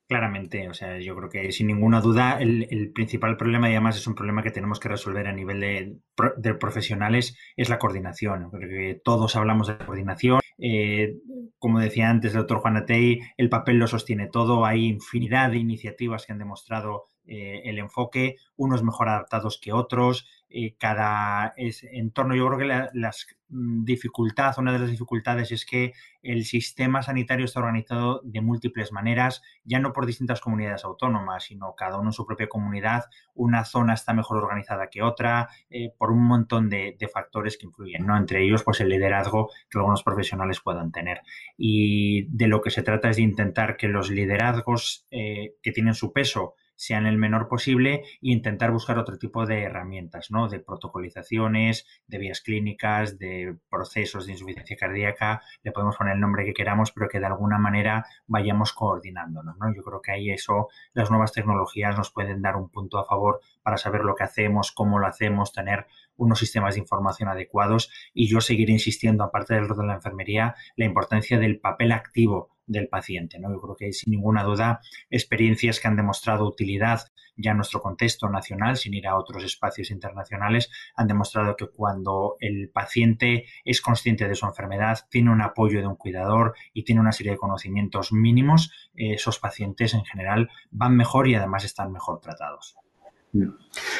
[0.07, 4.07] Claramente, o sea, yo creo que sin ninguna duda el, principal problema, y además es
[4.07, 8.49] un problema que tenemos que resolver a nivel de, profesionales, es la coordinación.
[8.49, 10.39] Porque todos hablamos de coordinación.
[10.59, 11.15] Eh,
[11.59, 14.65] como decía antes el doctor Juan Atei, el papel lo sostiene todo.
[14.65, 20.25] Hay infinidad de iniciativas que han demostrado eh, el enfoque, unos mejor adaptados que otros,
[20.49, 22.33] eh, cada entorno.
[22.33, 25.91] Yo creo que la las mm, dificultad, una de las dificultades es que
[26.21, 31.75] el sistema sanitario está organizado de múltiples maneras, ya no por distintas comunidades autónomas, sino
[31.75, 33.05] cada uno en su propia comunidad.
[33.33, 38.05] Una zona está mejor organizada que otra, eh, por un montón de, factores que influyen,
[38.05, 38.15] ¿no?
[38.17, 41.21] Entre ellos, pues el liderazgo que algunos profesionales puedan tener.
[41.57, 46.11] Y de lo que se trata es de intentar que los liderazgos que tienen su
[46.11, 50.47] peso, sean el menor posible e intentar buscar otro tipo de herramientas, ¿no?
[50.47, 56.45] De protocolizaciones, de vías clínicas, de procesos de insuficiencia cardíaca, le podemos poner el nombre
[56.45, 59.73] que queramos, pero que de alguna manera vayamos coordinándonos, ¿no?
[59.75, 63.41] Yo creo que ahí eso, las nuevas tecnologías nos pueden dar un punto a favor
[63.63, 68.27] para saber lo que hacemos, cómo lo hacemos, tener unos sistemas de información adecuados y
[68.27, 72.87] yo seguir insistiendo, aparte del rol de la enfermería, la importancia del papel activo del
[72.87, 73.39] paciente.
[73.39, 73.51] ¿no?
[73.51, 77.01] Yo creo que hay sin ninguna duda experiencias que han demostrado utilidad
[77.37, 82.35] ya en nuestro contexto nacional, sin ir a otros espacios internacionales, han demostrado que cuando
[82.39, 87.01] el paciente es consciente de su enfermedad, tiene un apoyo de un cuidador y tiene
[87.01, 92.19] una serie de conocimientos mínimos, esos pacientes en general van mejor y además están mejor
[92.19, 92.75] tratados.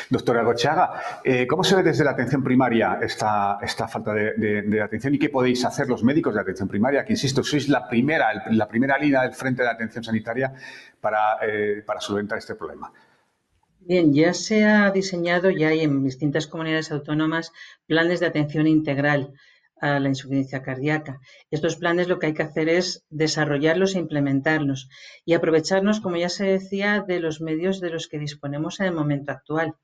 [0.10, 5.14] Doctora Gochaga, eh, ¿cómo se ve desde la atención primaria esta, esta falta de, atención
[5.16, 7.04] y qué podéis hacer los médicos de atención primaria?
[7.04, 10.54] Que insisto, sois la primera, la primera línea del frente de la atención sanitaria
[11.02, 12.92] para, eh, para solventar este problema.
[13.82, 17.54] Bien, ya se ha diseñado, ya hay en distintas comunidades autónomas
[17.86, 19.34] planes de atención integral
[19.82, 21.20] a la insuficiencia cardíaca.
[21.52, 24.90] Estos planes lo que hay que hacer es desarrollarlos e implementarlos
[25.26, 28.94] y aprovecharnos, como ya se decía, de los medios de los que disponemos en el
[28.94, 29.76] momento actual.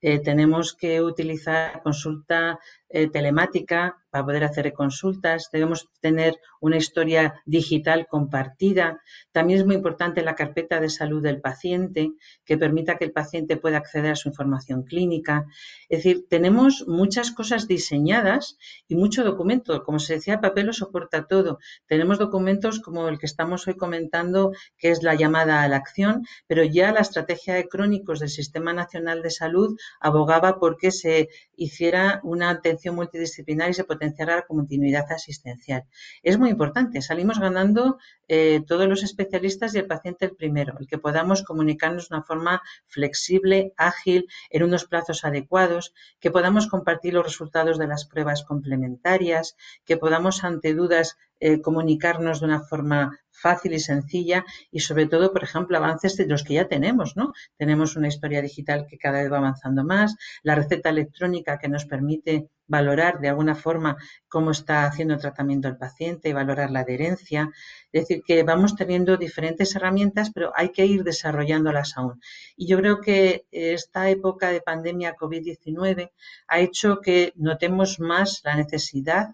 [0.00, 2.60] Eh, tenemos que utilizar consulta
[2.90, 9.02] eh, telemática para poder hacer consultas, debemos tener una historia digital compartida.
[9.32, 12.12] También es muy importante la carpeta de salud del paciente,
[12.46, 15.44] que permita que el paciente pueda acceder a su información clínica.
[15.90, 18.56] Es decir, tenemos muchas cosas diseñadas
[18.88, 19.84] y mucho documento.
[19.84, 21.58] Como se decía, el papel lo soporta todo.
[21.86, 26.24] Tenemos documentos como el que estamos hoy comentando, que es la llamada a la acción,
[26.46, 32.20] pero ya la estrategia de crónicos del Sistema Nacional de Salud abogaba porque se hiciera
[32.22, 35.84] una atención multidisciplinar y se potenciara la continuidad asistencial.
[36.22, 37.98] Es muy importante, salimos ganando
[38.28, 42.24] eh, todos los especialistas y el paciente el primero, el que podamos comunicarnos de una
[42.24, 48.44] forma flexible, ágil, en unos plazos adecuados, que podamos compartir los resultados de las pruebas
[48.44, 55.06] complementarias, que podamos ante dudas eh, comunicarnos de una forma fácil y sencilla y sobre
[55.06, 57.32] todo, por ejemplo, avances de los que ya tenemos, ¿no?
[57.56, 61.84] Tenemos una historia digital que cada vez va avanzando más, la receta electrónica que nos
[61.86, 63.96] permite valorar de alguna forma
[64.28, 67.50] cómo está haciendo el tratamiento el paciente y valorar la adherencia.
[67.90, 72.20] Es decir, que vamos teniendo diferentes herramientas, pero hay que ir desarrollándolas aún.
[72.56, 76.10] Y yo creo que esta época de pandemia COVID-19
[76.46, 79.28] ha hecho que notemos más la necesidad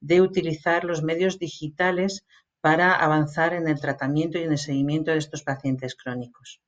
[0.00, 2.24] de utilizar los medios digitales
[2.60, 6.60] para avanzar en el tratamiento y en el seguimiento de estos pacientes crónicos.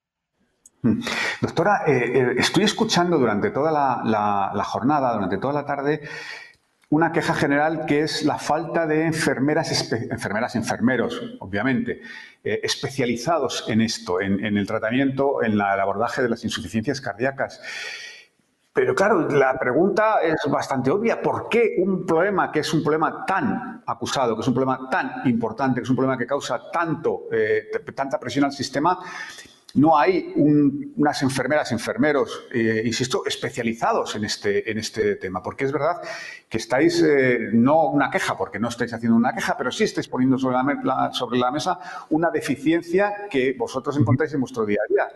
[0.83, 1.01] Hmm.
[1.41, 6.01] Doctora, eh, eh, estoy escuchando durante toda la, jornada, durante toda la tarde,
[6.91, 12.03] una queja general que es la falta de enfermeras, enfermeras, enfermeros, obviamente,
[12.43, 17.61] eh, especializados en esto, en, en, el tratamiento, en el abordaje de las insuficiencias cardíacas.
[18.75, 21.21] Pero claro, la pregunta es bastante obvia.
[21.21, 25.27] ¿Por qué un problema que es un problema tan acusado, que es un problema tan
[25.27, 28.99] importante, que es un problema que causa tanto, eh, tanta presión al sistema,
[29.75, 35.43] no hay unas enfermeras, enfermeros, eh, insisto, especializados en este, en este tema?
[35.43, 36.01] Porque es verdad
[36.49, 40.09] que estáis, eh, no una queja, porque no estáis haciendo una queja, pero sí estáis
[40.09, 44.93] poniendo sobre la, sobre la mesa una deficiencia que vosotros encontráis en vuestro día a
[44.93, 45.09] día.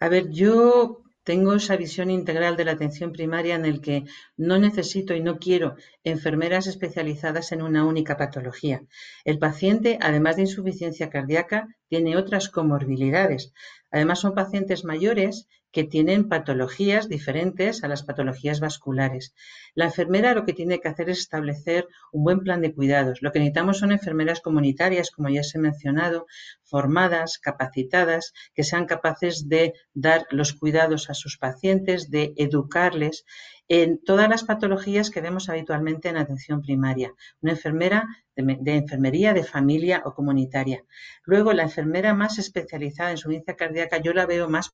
[0.00, 4.04] A ver, yo tengo esa visión integral de la atención primaria en el que
[4.36, 8.82] no necesito y no quiero enfermeras especializadas en una única patología.
[9.24, 13.52] El paciente, además de insuficiencia cardíaca, tiene otras comorbilidades.
[13.90, 19.34] Además, son pacientes mayores que tienen patologías diferentes a las patologías vasculares.
[19.74, 23.22] La enfermera lo que tiene que hacer es establecer un buen plan de cuidados.
[23.22, 26.26] Lo que necesitamos son enfermeras comunitarias, como ya se ha mencionado,
[26.62, 33.24] formadas, capacitadas, que sean capaces de dar los cuidados a sus pacientes, de educarles
[33.66, 37.12] en todas las patologías que vemos habitualmente en atención primaria.
[37.40, 38.06] Una enfermera
[38.36, 40.84] de, enfermería, de familia o comunitaria.
[41.24, 44.70] Luego, la enfermera más especializada en insuficiencia cardíaca, yo la veo más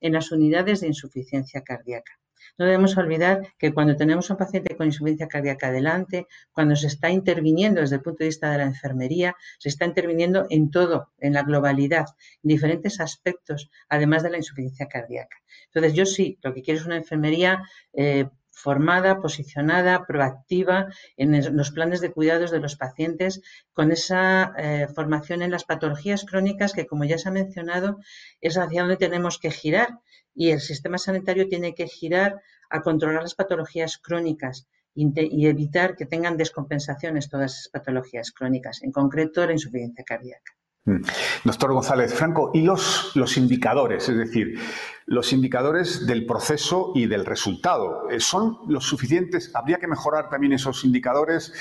[0.00, 2.18] en las unidades de insuficiencia cardíaca.
[2.58, 7.10] No debemos olvidar que cuando tenemos un paciente con insuficiencia cardíaca adelante, cuando se está
[7.10, 11.34] interviniendo desde el punto de vista de la enfermería, se está interviniendo en todo, en
[11.34, 12.06] la globalidad,
[12.42, 15.36] en diferentes aspectos, además de la insuficiencia cardíaca.
[15.66, 18.26] Entonces, yo sí, lo que quiero es una enfermería eh,
[18.56, 20.86] formada, posicionada, proactiva
[21.18, 23.42] en los planes de cuidados de los pacientes,
[23.74, 27.98] con esa eh, formación en las patologías crónicas que, como ya se ha mencionado,
[28.40, 29.98] es hacia donde tenemos que girar
[30.34, 32.40] y el sistema sanitario tiene que girar
[32.70, 38.90] a controlar las patologías crónicas y evitar que tengan descompensaciones todas esas patologías crónicas, en
[38.90, 40.56] concreto la insuficiencia cardíaca.
[40.86, 41.02] Mm.
[41.44, 44.08] Doctor González Franco, ¿y los, los indicadores?
[44.08, 44.58] Es decir,
[45.04, 48.08] los indicadores del proceso y del resultado.
[48.08, 49.50] Eh, ¿Son los suficientes?
[49.54, 51.52] ¿Habría que mejorar también esos indicadores?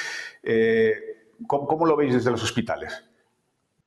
[0.43, 0.93] Eh,
[1.47, 3.03] ¿cómo, lo veis desde los hospitales?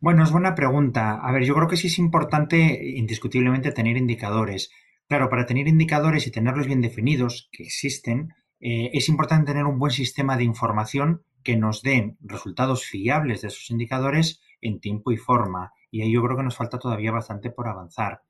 [0.01, 1.21] Bueno, es buena pregunta.
[1.23, 2.57] A ver, yo creo que sí es importante
[2.97, 4.71] indiscutiblemente tener indicadores.
[5.09, 9.79] Claro, para tener indicadores y tenerlos bien definidos, que existen, eh, es importante tener un
[9.79, 15.17] buen sistema de información que nos den resultados fiables de esos indicadores en tiempo y
[15.17, 15.73] forma.
[15.91, 18.23] Y ahí yo creo que nos falta todavía bastante por avanzar.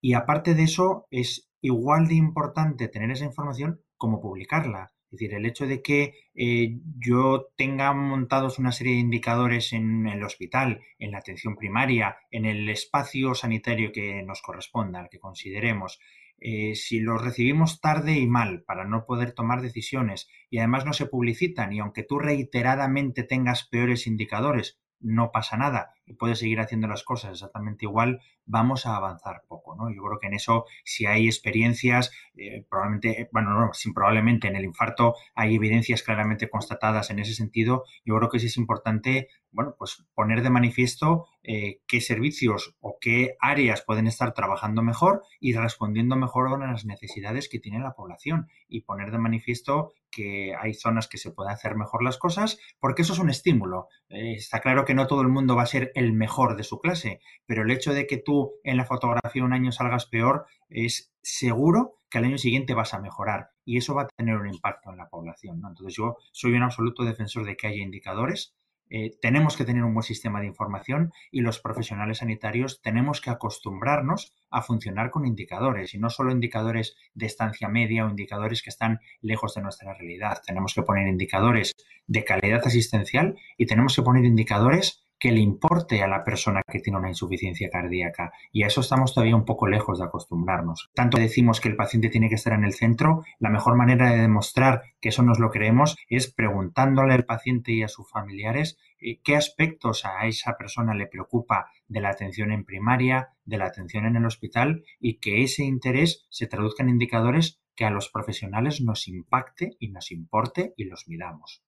[0.00, 4.92] Y aparte de eso, es igual de importante tener esa información como publicarla.
[5.06, 10.08] Es decir, el hecho de que eh, yo tenga montados una serie de indicadores en
[10.08, 16.00] el hospital, en la atención primaria, en el espacio sanitario que nos corresponda, que consideremos,
[16.38, 20.92] eh, si los recibimos tarde y mal para no poder tomar decisiones y además no
[20.92, 26.60] se publicitan y aunque tú reiteradamente tengas peores indicadores, no pasa nada y puedes seguir
[26.60, 29.90] haciendo las cosas exactamente igual, vamos a avanzar poco, ¿no?
[29.90, 34.56] Yo creo que en eso, si hay experiencias, eh, probablemente, bueno, no, sin probablemente en
[34.56, 39.28] el infarto hay evidencias claramente constatadas en ese sentido, yo creo que sí es importante,
[39.50, 45.22] bueno, pues poner de manifiesto eh, qué servicios o qué áreas pueden estar trabajando mejor
[45.40, 50.54] y respondiendo mejor a las necesidades que tiene la población y poner de manifiesto que
[50.54, 53.88] hay zonas que se pueden hacer mejor las cosas, porque eso es un estímulo.
[54.08, 56.80] Eh, está claro que no todo el mundo va a ser el mejor de su
[56.80, 61.12] clase, pero el hecho de que tú en la fotografía un año salgas peor es
[61.22, 64.90] seguro que al año siguiente vas a mejorar y eso va a tener un impacto
[64.90, 65.62] en la población.
[65.66, 68.54] Entonces yo soy un absoluto defensor de que haya indicadores
[68.90, 73.30] eh, tenemos que tener un buen sistema de información y los profesionales sanitarios tenemos que
[73.30, 78.70] acostumbrarnos a funcionar con indicadores y no solo indicadores de estancia media o indicadores que
[78.70, 80.42] están lejos de nuestra realidad.
[80.46, 81.72] Tenemos que poner indicadores
[82.06, 86.80] de calidad asistencial y tenemos que poner indicadores que le importe a la persona que
[86.80, 88.30] tiene una insuficiencia cardíaca.
[88.52, 90.90] Y a eso estamos todavía un poco lejos de acostumbrarnos.
[90.92, 94.20] Tanto decimos que el paciente tiene que estar en el centro, la mejor manera de
[94.20, 99.18] demostrar que eso nos lo creemos es preguntándole al paciente y a sus familiares eh,
[99.24, 104.04] qué aspectos a esa persona le preocupa de la atención en primaria, de la atención
[104.04, 108.82] en el hospital y que ese interés se traduzca en indicadores que a los profesionales
[108.82, 111.64] nos impacte y nos importe y los miramos.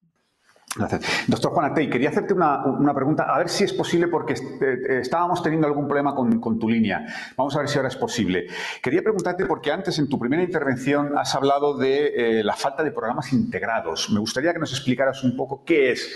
[0.76, 1.24] Gracias.
[1.26, 5.66] Doctor Juanatey, quería hacerte una, pregunta, a ver si es posible, porque eh, estábamos teniendo
[5.66, 7.06] algún problema con, tu línea.
[7.36, 8.46] Vamos a ver si ahora es posible.
[8.82, 12.90] Quería preguntarte, porque antes en tu primera intervención has hablado de eh, la falta de
[12.92, 14.10] programas integrados.
[14.10, 16.12] Me gustaría que nos explicaras un poco qué es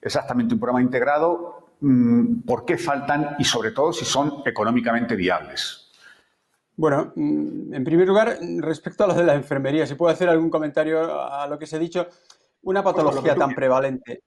[0.00, 5.90] exactamente un programa integrado, mm, por qué faltan y sobre todo si son económicamente viables.
[6.76, 10.50] Bueno, mm, en primer lugar, respecto a lo de la enfermería, si puedo hacer algún
[10.50, 12.08] comentario a lo que se ha dicho.
[12.64, 14.22] Una patología tan prevalente,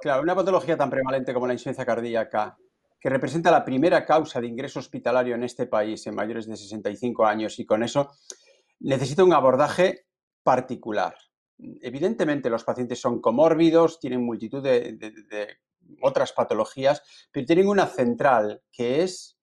[0.00, 2.56] claro, una patología tan prevalente como la insuficiencia cardíaca,
[3.00, 7.24] que representa la primera causa de ingreso hospitalario en este país en mayores de 65
[7.24, 8.10] años y con eso
[8.80, 10.04] necesita un abordaje
[10.42, 11.14] particular.
[11.80, 15.56] Evidentemente los pacientes son comórbidos, tienen multitud de, de
[16.02, 17.02] otras patologías,
[17.32, 19.38] pero tienen una central que es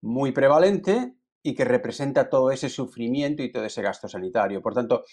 [0.00, 4.62] muy prevalente y que representa todo ese sufrimiento y todo ese gasto sanitario.
[4.62, 5.04] Por tanto,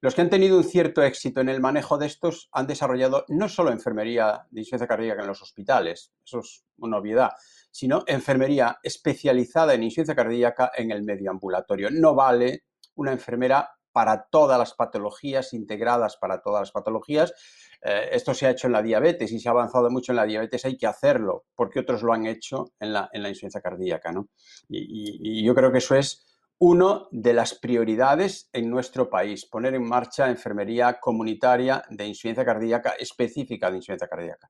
[0.00, 3.48] los que han tenido un cierto éxito en el manejo de estos han desarrollado no
[3.48, 7.32] solo enfermería de insuficiencia cardíaca en los hospitales, eso es una obviedad,
[7.70, 11.90] sino enfermería especializada en insuficiencia cardíaca en el medio ambulatorio.
[11.90, 17.34] No vale una enfermera para todas las patologías, integradas para todas las patologías.
[17.82, 20.26] Eh, esto se ha hecho en la diabetes y se ha avanzado mucho en la
[20.26, 24.12] diabetes, hay que hacerlo, porque otros lo han hecho en la, en insuficiencia cardíaca.
[24.12, 24.28] ¿no?
[24.68, 26.29] y yo creo que eso es
[26.62, 32.90] uno de las prioridades en nuestro país, poner en marcha enfermería comunitaria de insuficiencia cardíaca,
[32.98, 34.46] específica de insuficiencia cardíaca.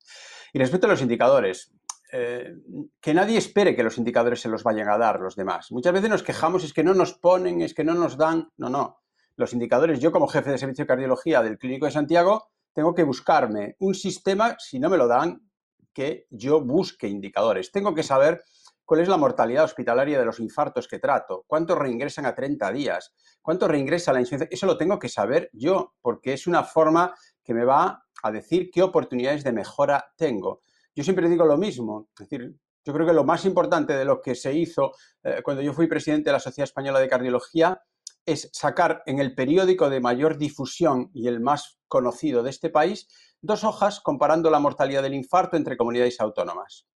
[0.52, 1.72] Y respecto a los indicadores,
[2.12, 2.52] eh,
[3.00, 5.70] que nadie espere que los indicadores se los vayan a dar los demás.
[5.70, 8.50] Muchas veces nos quejamos, es que no nos ponen, es que no nos dan.
[8.56, 9.02] No, no.
[9.36, 13.04] Los indicadores, yo como jefe de servicio de cardiología del Clínico de Santiago, tengo que
[13.04, 15.48] buscarme un sistema, si no me lo dan,
[15.92, 17.70] que yo busque indicadores.
[17.70, 18.42] Tengo que saber
[18.90, 23.14] cuál es la mortalidad hospitalaria de los infartos que trato, cuántos reingresan a 30 días,
[23.40, 24.52] cuánto reingresa la insuficiencia.
[24.52, 27.14] Eso lo tengo que saber yo, porque es una forma
[27.44, 30.62] que me va a decir qué oportunidades de mejora tengo.
[30.92, 32.52] Yo siempre digo lo mismo, es decir,
[32.84, 34.90] yo creo que lo más importante de lo que se hizo
[35.22, 37.80] eh, cuando yo fui presidente de la Sociedad Española de Cardiología
[38.26, 43.06] es sacar en el periódico de mayor difusión y el más conocido de este país
[43.40, 46.88] dos hojas comparando la mortalidad del infarto entre comunidades autónomas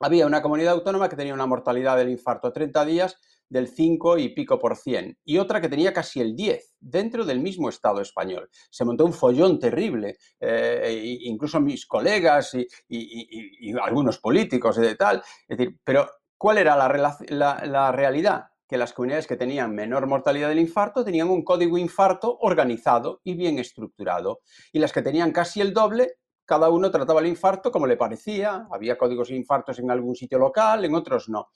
[0.00, 3.18] había una comunidad autónoma que tenía una mortalidad del infarto a 30 días
[3.48, 7.40] del 5 y pico por cien y otra que tenía casi el 10 dentro del
[7.40, 8.48] mismo Estado español.
[8.70, 12.56] Se montó un follón terrible, eh, incluso mis colegas
[12.88, 15.22] y, algunos políticos de tal.
[15.48, 18.46] Es decir, pero ¿cuál era la realidad?
[18.66, 23.34] Que las comunidades que tenían menor mortalidad del infarto tenían un código infarto organizado y
[23.34, 24.40] bien estructurado
[24.72, 28.66] y las que tenían casi el doble cada uno trataba el infarto como le parecía,
[28.70, 31.48] había códigos de infartos en algún sitio local, en otros no.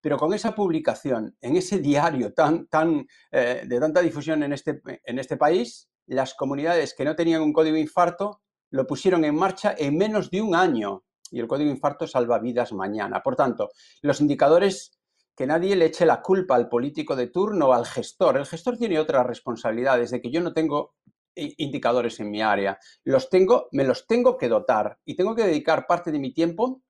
[0.00, 4.80] Pero con esa publicación, en ese diario tan, tan, eh, de tanta difusión en este,
[5.04, 9.74] en este país, las comunidades que no tenían un código infarto lo pusieron en marcha
[9.76, 13.22] en menos de un año y el código infarto salva vidas mañana.
[13.22, 13.70] Por tanto,
[14.02, 15.00] los indicadores
[15.40, 18.36] que nadie le eche la culpa al político de turno o al gestor.
[18.36, 20.96] El gestor tiene otras responsabilidades de que yo no tengo
[21.58, 22.78] indicadores en mi área.
[23.04, 26.82] Los tengo, me los tengo que dotar y tengo que dedicar parte de mi tiempo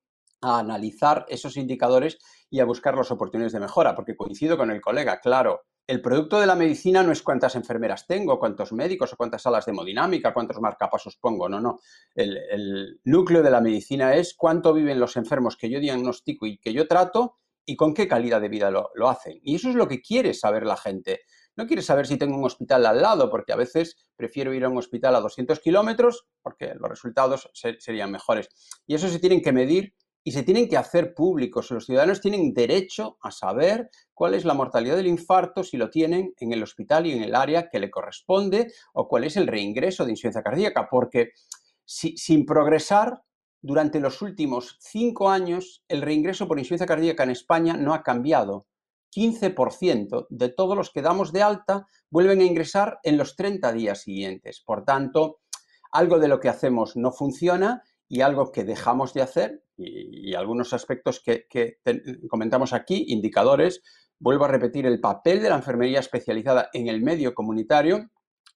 [0.42, 4.80] a analizar esos indicadores y a buscar las oportunidades de mejora, porque coincido con el
[4.80, 9.16] colega, claro, el producto de la medicina no es cuántas enfermeras tengo, cuántos médicos o
[9.16, 11.80] cuántas salas de hemodinámica, cuántos marcapasos pongo, no, no.
[12.14, 16.72] El, núcleo de la medicina es cuánto viven los enfermos que yo diagnostico y que
[16.72, 19.40] yo trato y con qué calidad de vida lo, lo hacen.
[19.42, 21.22] Y eso es lo que quiere saber la gente.
[21.61, 24.71] No quiere saber si tengo un hospital al lado, porque a veces prefiero ir a
[24.71, 28.49] un hospital a 200 kilómetros, porque los resultados serían mejores.
[28.87, 29.93] Y eso se tienen que medir
[30.25, 31.71] y se tienen que hacer públicos.
[31.71, 36.33] Los ciudadanos tienen derecho a saber cuál es la mortalidad del infarto, si lo tienen
[36.39, 40.07] en el hospital y en el área que le corresponde, o cuál es el reingreso
[40.07, 41.33] de insuficiencia cardíaca, porque
[41.85, 43.21] sin progresar,
[43.61, 48.67] durante los últimos cinco años, el reingreso por insuficiencia cardíaca en España no ha cambiado.
[49.15, 54.03] 15% de todos los que damos de alta vuelven a ingresar en los 30 días
[54.03, 54.63] siguientes.
[54.65, 55.41] Por tanto,
[55.93, 60.73] algo de lo que hacemos no funciona y algo que dejamos de hacer, y, algunos
[60.73, 61.47] aspectos que,
[62.29, 63.83] comentamos aquí, indicadores,
[64.19, 68.11] vuelvo a repetir el papel de la enfermería especializada en el medio comunitario,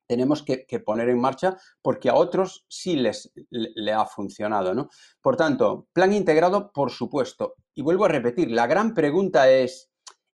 [0.06, 4.74] tenemos que, poner en marcha porque a otros sí les le, ha funcionado.
[4.74, 4.88] ¿no?
[5.22, 7.54] Por tanto, plan integrado, por supuesto.
[7.74, 9.90] Y vuelvo a repetir, la gran pregunta es,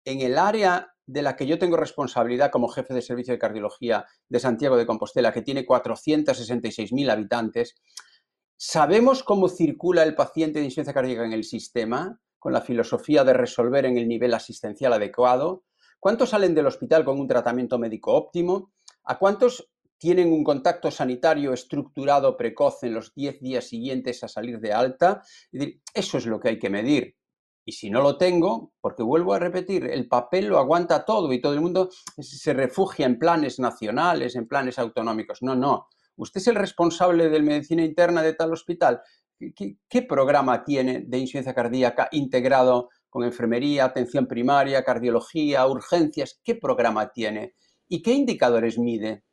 [0.07, 4.07] en el área de la que yo tengo responsabilidad como jefe de servicio de cardiología
[4.29, 7.75] de Santiago de Compostela, que tiene 466.000 habitantes,
[8.57, 13.35] ¿sabemos cómo circula el paciente de insuficiencia cardíaca en el sistema con la filosofía de
[13.35, 15.65] resolver en el nivel asistencial adecuado?
[15.99, 18.73] ¿Cuántos salen del hospital con un tratamiento médico óptimo?
[19.05, 24.61] ¿A cuántos tienen un contacto sanitario estructurado precoz en los 10 días siguientes a salir
[24.61, 25.23] de alta?
[25.95, 27.17] eso es lo que hay que medir.
[27.69, 31.41] Y si no lo tengo, porque vuelvo a repetir, el papel lo aguanta todo y
[31.41, 35.43] todo el mundo se refugia en planes nacionales, en planes autonómicos.
[35.43, 35.89] No, no.
[36.15, 39.03] Usted es el responsable de medicina interna de tal hospital.
[39.39, 46.41] ¿Qué, programa tiene de insuficiencia cardíaca integrado con enfermería, atención primaria, cardiología, urgencias?
[46.45, 47.57] ¿Qué programa tiene?
[47.89, 49.25] ¿Y qué indicadores mide?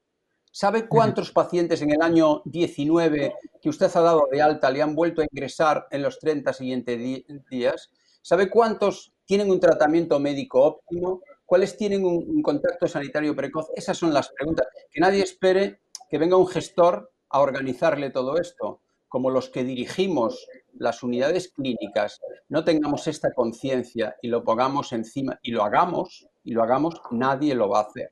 [0.52, 4.96] ¿Sabe cuántos pacientes en el año 19 que usted ha dado de alta le han
[4.96, 7.00] vuelto a ingresar en los 30 siguientes
[7.50, 7.92] días?
[8.24, 11.22] ¿Sabe cuántos tienen un tratamiento médico óptimo?
[11.46, 13.68] ¿Cuáles tienen un, contacto sanitario precoz?
[13.76, 14.66] Esas son las preguntas.
[14.90, 18.80] Que nadie espere que venga un gestor a organizarle todo esto.
[19.10, 25.38] Como los que dirigimos las unidades clínicas no tengamos esta conciencia y lo pongamos encima
[25.44, 28.10] y lo hagamos, y lo hagamos, nadie lo va a hacer.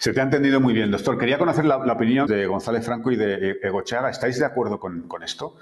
[0.00, 1.16] Se te ha entendido muy bien, doctor.
[1.16, 4.10] Quería conocer la, opinión de González Franco y de Egochaga.
[4.10, 5.54] ¿Estáis de acuerdo con, con esto?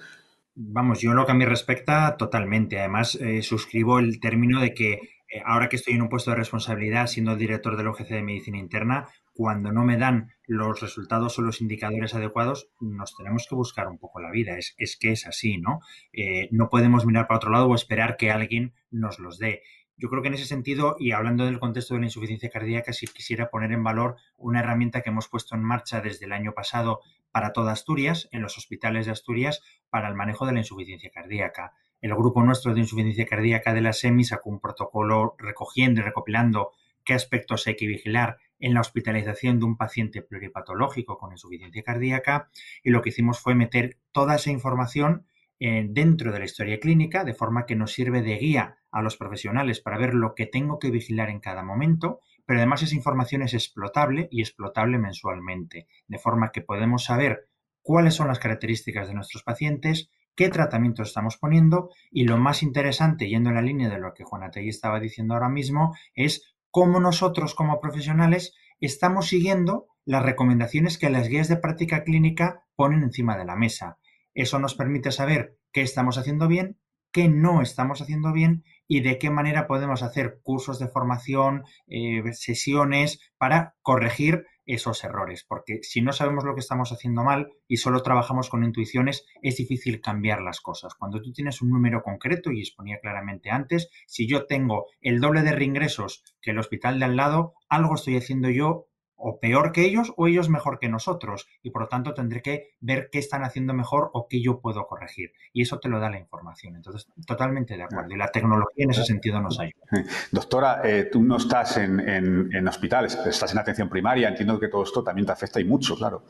[0.54, 2.78] Vamos, yo lo que a mí respecta, totalmente.
[2.78, 6.36] Además, eh, suscribo el término de que eh, ahora que estoy en un puesto de
[6.36, 11.42] responsabilidad, siendo director del OGC de Medicina Interna, cuando no me dan los resultados o
[11.42, 14.58] los indicadores adecuados, nos tenemos que buscar un poco la vida.
[14.58, 15.80] Es, es que es así, ¿no?
[16.12, 19.62] Eh, no podemos mirar para otro lado o esperar que alguien nos los dé.
[19.96, 23.06] Yo creo que en ese sentido, y hablando del contexto de la insuficiencia cardíaca, sí
[23.06, 27.00] quisiera poner en valor una herramienta que hemos puesto en marcha desde el año pasado
[27.30, 29.62] para toda Asturias, en los hospitales de Asturias,
[29.92, 31.74] para el manejo de la insuficiencia cardíaca.
[32.00, 36.72] El grupo nuestro de insuficiencia cardíaca de la SEMI sacó un protocolo recogiendo y recopilando
[37.04, 42.48] qué aspectos hay que vigilar en la hospitalización de un paciente pluripatológico con insuficiencia cardíaca
[42.82, 45.26] y lo que hicimos fue meter toda esa información
[45.60, 49.18] eh, dentro de la historia clínica de forma que nos sirve de guía a los
[49.18, 53.42] profesionales para ver lo que tengo que vigilar en cada momento pero además esa información
[53.42, 57.48] es explotable y explotable mensualmente, de forma que podemos saber
[57.82, 63.28] cuáles son las características de nuestros pacientes, qué tratamientos estamos poniendo y lo más interesante,
[63.28, 67.00] yendo en la línea de lo que Juan Ategui estaba diciendo ahora mismo, es cómo
[67.00, 73.36] nosotros como profesionales estamos siguiendo las recomendaciones que las guías de práctica clínica ponen encima
[73.36, 73.98] de la mesa.
[74.34, 76.78] Eso nos permite saber qué estamos haciendo bien,
[77.12, 82.22] qué no estamos haciendo bien y de qué manera podemos hacer cursos de formación, eh,
[82.32, 87.78] sesiones para corregir esos errores, porque si no sabemos lo que estamos haciendo mal y
[87.78, 90.94] solo trabajamos con intuiciones, es difícil cambiar las cosas.
[90.94, 95.42] Cuando tú tienes un número concreto, y exponía claramente antes, si yo tengo el doble
[95.42, 98.86] de reingresos que el hospital de al lado, algo estoy haciendo yo
[99.22, 102.74] o peor que ellos o ellos mejor que nosotros y por lo tanto tendré que
[102.80, 106.10] ver qué están haciendo mejor o qué yo puedo corregir y eso te lo da
[106.10, 106.76] la información.
[106.76, 109.82] Entonces, totalmente de acuerdo y la tecnología en ese sentido nos ayuda.
[110.30, 114.82] Doctora, eh, tú no estás en, en hospitales, estás en atención primaria, entiendo que todo
[114.82, 116.24] esto también te afecta y mucho, claro.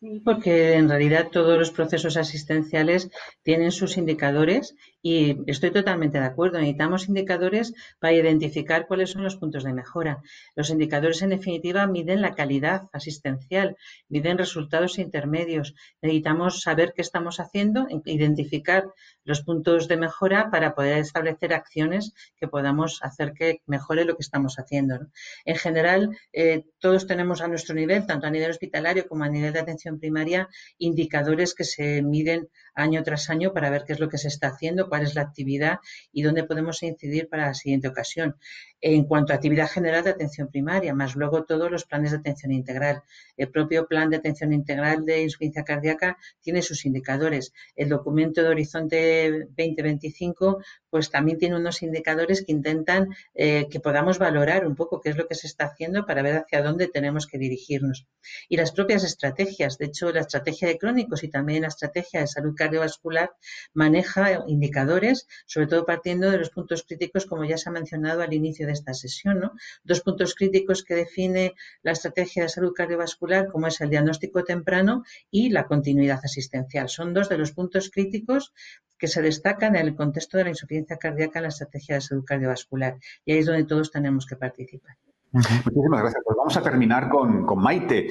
[0.00, 3.10] Sí, porque en realidad todos los procesos asistenciales
[3.42, 4.74] tienen sus indicadores
[5.06, 6.58] y estoy totalmente de acuerdo.
[6.58, 10.22] Necesitamos indicadores para identificar cuáles son los puntos de mejora.
[10.56, 13.76] Los indicadores, en definitiva, miden la calidad asistencial,
[14.08, 15.74] miden resultados intermedios.
[16.00, 18.86] Necesitamos saber qué estamos haciendo, identificar
[19.24, 24.22] los puntos de mejora para poder establecer acciones que podamos hacer que mejore lo que
[24.22, 25.00] estamos haciendo.
[25.44, 29.52] En general, eh, todos tenemos a nuestro nivel, tanto a nivel hospitalario como a nivel
[29.52, 30.48] de atención primaria,
[30.78, 34.48] indicadores que se miden año tras año para ver qué es lo que se está
[34.48, 35.78] haciendo, cuál es la actividad
[36.12, 38.36] y dónde podemos incidir para la siguiente ocasión.
[38.80, 42.52] En cuanto a actividad general de atención primaria, más luego todos los planes de atención
[42.52, 43.02] integral.
[43.36, 47.52] El propio plan de atención integral de insuficiencia cardíaca tiene sus indicadores.
[47.76, 50.62] El documento de Horizonte 2025
[50.94, 55.16] pues también tiene unos indicadores que intentan eh, que podamos valorar un poco qué es
[55.16, 58.06] lo que se está haciendo para ver hacia dónde tenemos que dirigirnos.
[58.48, 62.28] Y las propias estrategias, de hecho, la estrategia de crónicos y también la estrategia de
[62.28, 63.32] salud cardiovascular
[63.72, 68.32] maneja indicadores, sobre todo partiendo de los puntos críticos, como ya se ha mencionado al
[68.32, 69.50] inicio de esta sesión.
[69.82, 75.04] Dos puntos críticos que define la estrategia de salud cardiovascular, como es el diagnóstico temprano
[75.30, 76.88] y la continuidad asistencial.
[76.88, 78.52] Son dos de los puntos críticos
[78.98, 82.24] que se destacan en el contexto de la insuficiencia cardíaca en la estrategia de salud
[82.24, 82.98] cardiovascular.
[83.24, 84.96] Y ahí es donde todos tenemos que participar.
[85.34, 86.22] Muchísimas gracias.
[86.24, 88.08] Pues vamos a terminar con, Maite.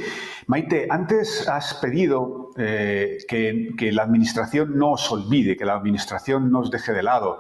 [0.48, 6.60] Maite, antes has pedido eh, que, la Administración no os olvide, que la Administración no
[6.60, 7.40] os deje de lado.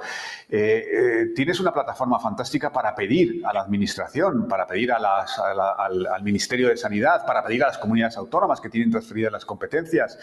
[0.49, 6.69] Eh, eh, tienes una plataforma fantástica para pedir a la Administración, para pedir al, Ministerio
[6.69, 10.17] de Sanidad, para pedir a las comunidades autónomas que tienen transferidas las competencias.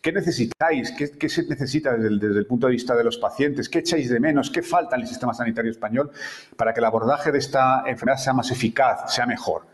[0.00, 0.92] ¿Qué necesitáis?
[0.92, 3.68] ¿Qué, se necesita desde el punto de vista de los pacientes?
[3.68, 4.50] ¿Qué echáis de menos?
[4.50, 6.10] ¿Qué falta en el sistema sanitario español
[6.56, 8.91] para que el abordaje de esta enfermedad sea más eficaz?
[9.08, 9.66] Sea mejor?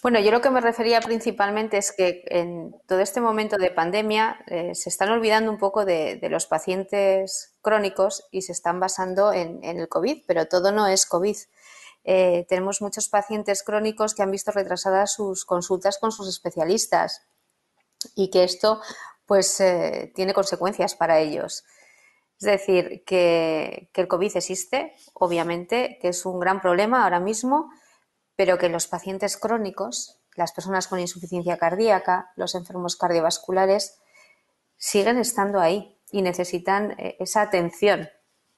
[0.00, 4.38] Bueno, yo lo que me refería principalmente es que en todo este momento de pandemia
[4.46, 9.58] eh, se están olvidando un poco de, los pacientes crónicos y se están basando en,
[9.64, 11.36] el COVID, pero todo no es COVID.
[12.04, 17.26] Eh, tenemos muchos pacientes crónicos que han visto retrasadas sus consultas con sus especialistas
[18.14, 18.80] y que esto
[19.26, 21.64] pues eh, tiene consecuencias para ellos.
[22.40, 27.68] Es decir, que, que el COVID existe, obviamente, que es un gran problema ahora mismo
[28.38, 33.98] pero que los pacientes crónicos, las personas con insuficiencia cardíaca, los enfermos cardiovasculares,
[34.76, 38.08] siguen estando ahí y necesitan eh, esa atención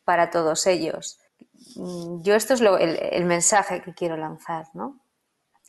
[0.04, 1.18] para todos ellos.
[1.76, 5.00] Mm, yo esto es el, mensaje que quiero lanzar, ¿no?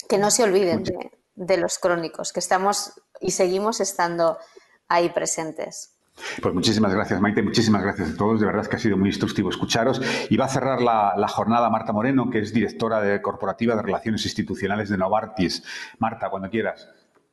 [0.10, 0.84] Que no se olviden
[1.36, 2.92] de los crónicos, que estamos
[3.22, 4.38] y seguimos estando
[4.90, 5.94] ahí presentes.
[6.42, 8.40] Pues muchísimas gracias, Maite, muchísimas gracias a todos.
[8.40, 10.02] De verdad que ha sido muy instructivo escucharos.
[10.30, 14.26] Y va a cerrar la, jornada Marta Moreno, que es directora de corporativa de Relaciones
[14.26, 15.64] Institucionales de Novartis.
[16.00, 16.88] Marta, cuando quieras.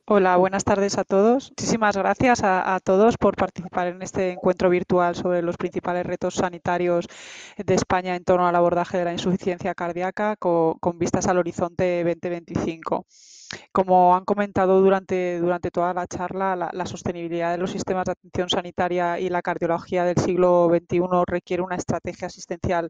[0.05, 1.51] Hola, buenas tardes a todos.
[1.51, 7.07] Muchísimas gracias a, todos por participar en este encuentro virtual sobre los principales retos sanitarios
[7.57, 12.03] de España en torno al abordaje de la insuficiencia cardíaca con, con vistas al horizonte
[12.03, 13.05] 2025.
[13.71, 18.49] Como han comentado durante, durante toda la charla, la, sostenibilidad de los sistemas de atención
[18.49, 22.89] sanitaria y la cardiología del siglo XXI requiere una estrategia asistencial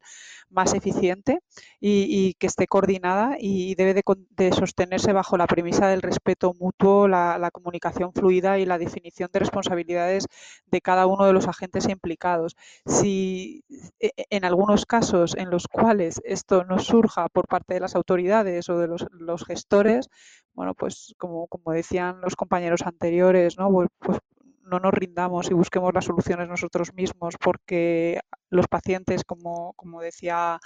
[0.49, 1.39] más eficiente
[1.80, 7.49] y, que esté coordinada y debe de, sostenerse bajo la premisa del respeto mutuo, la,
[7.51, 10.28] comunicación fluida y la definición de responsabilidades
[10.68, 12.55] de cada uno de los agentes implicados.
[12.86, 13.64] Si
[13.99, 17.95] e, e, en algunos casos en los cuales esto no surja por parte de las
[17.95, 20.10] autoridades o de los gestores,
[20.54, 23.72] bueno, pues como, como decían los compañeros anteriores, ¿no?
[23.72, 24.20] Pues, pues,
[24.64, 28.20] no nos rindamos y busquemos las soluciones nosotros mismos, porque
[28.50, 30.60] los pacientes, como, como decía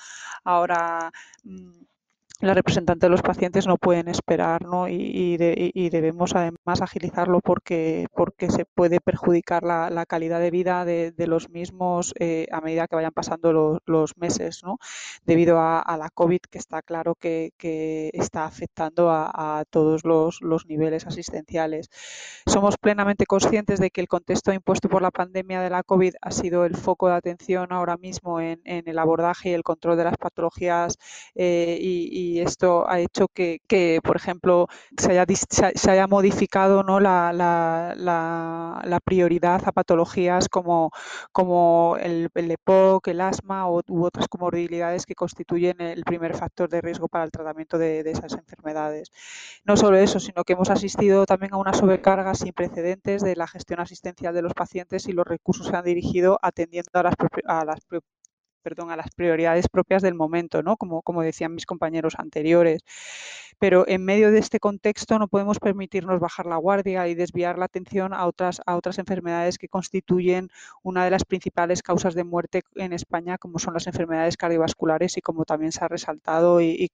[0.43, 1.11] ahora
[2.41, 4.87] la representante de los pacientes no pueden esperar ¿no?
[4.89, 11.49] y, debemos además agilizarlo porque, porque se puede perjudicar la, calidad de vida de, los
[11.49, 14.77] mismos eh, a medida que vayan pasando los meses, ¿no?
[15.25, 17.53] debido a, la COVID que está claro que,
[18.13, 21.89] está afectando a, todos los, niveles asistenciales.
[22.45, 26.31] Somos plenamente conscientes de que el contexto impuesto por la pandemia de la COVID ha
[26.31, 30.17] sido el foco de atención ahora mismo en, el abordaje y el control de las
[30.17, 30.97] patologías
[31.35, 34.67] eh, y y esto ha hecho que, por ejemplo,
[34.97, 36.99] se haya, se haya modificado ¿no?
[36.99, 40.91] la, la, prioridad a patologías como,
[41.31, 46.81] como el, el EPOC, el asma u otras comorbilidades que constituyen el primer factor de
[46.81, 49.11] riesgo para el tratamiento de, esas enfermedades.
[49.65, 53.47] No solo eso, sino que hemos asistido también a una sobrecarga sin precedentes de la
[53.47, 57.15] gestión asistencial de los pacientes y los recursos se han dirigido atendiendo a las,
[57.45, 57.79] a las
[58.63, 60.77] perdón, a las prioridades propias del momento, ¿no?
[60.77, 62.83] Como, como decían mis compañeros anteriores.
[63.59, 67.65] Pero en medio de este contexto no podemos permitirnos bajar la guardia y desviar la
[67.65, 70.49] atención a otras, a otras enfermedades que constituyen
[70.81, 75.21] una de las principales causas de muerte en España, como son las enfermedades cardiovasculares y
[75.21, 76.91] como también se ha resaltado y,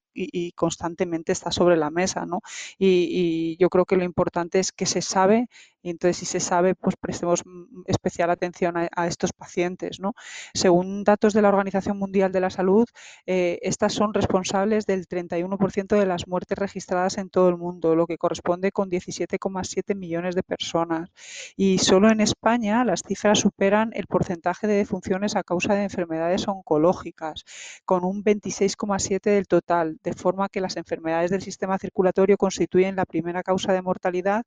[0.56, 2.42] constantemente está sobre la mesa, ¿no?
[2.78, 5.48] Y, yo creo que lo importante es que se sabe
[5.82, 7.44] y entonces si se sabe, pues prestemos
[7.86, 10.00] especial atención a, estos pacientes.
[10.00, 10.14] ¿no?
[10.54, 12.88] Según datos de la Organización Mundial de la Salud,
[13.26, 18.08] eh, estas son responsables del 31% de las muertes registradas en todo el mundo, lo
[18.08, 21.10] que corresponde con 17,7 millones de personas.
[21.56, 26.48] Y solo en España las cifras superan el porcentaje de defunciones a causa de enfermedades
[26.48, 27.46] oncológicas,
[27.86, 33.06] con un 26,7 del total, de forma que las enfermedades del sistema circulatorio constituyen la
[33.06, 34.46] primera causa de mortalidad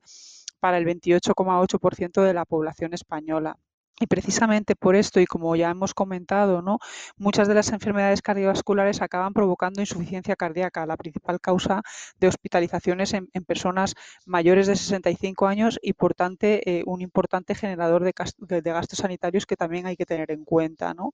[0.63, 3.59] para el 28,8% de la población española.
[3.99, 6.79] Y precisamente por esto, y como ya hemos comentado, ¿no?
[7.17, 11.83] muchas de las enfermedades cardiovasculares acaban provocando insuficiencia cardíaca, la principal causa
[12.19, 13.95] de hospitalizaciones en, personas
[14.25, 18.13] mayores de 65 años y, por tanto, eh, un importante generador de,
[18.63, 20.95] gastos sanitarios que también hay que tener en cuenta.
[20.95, 21.13] ¿no?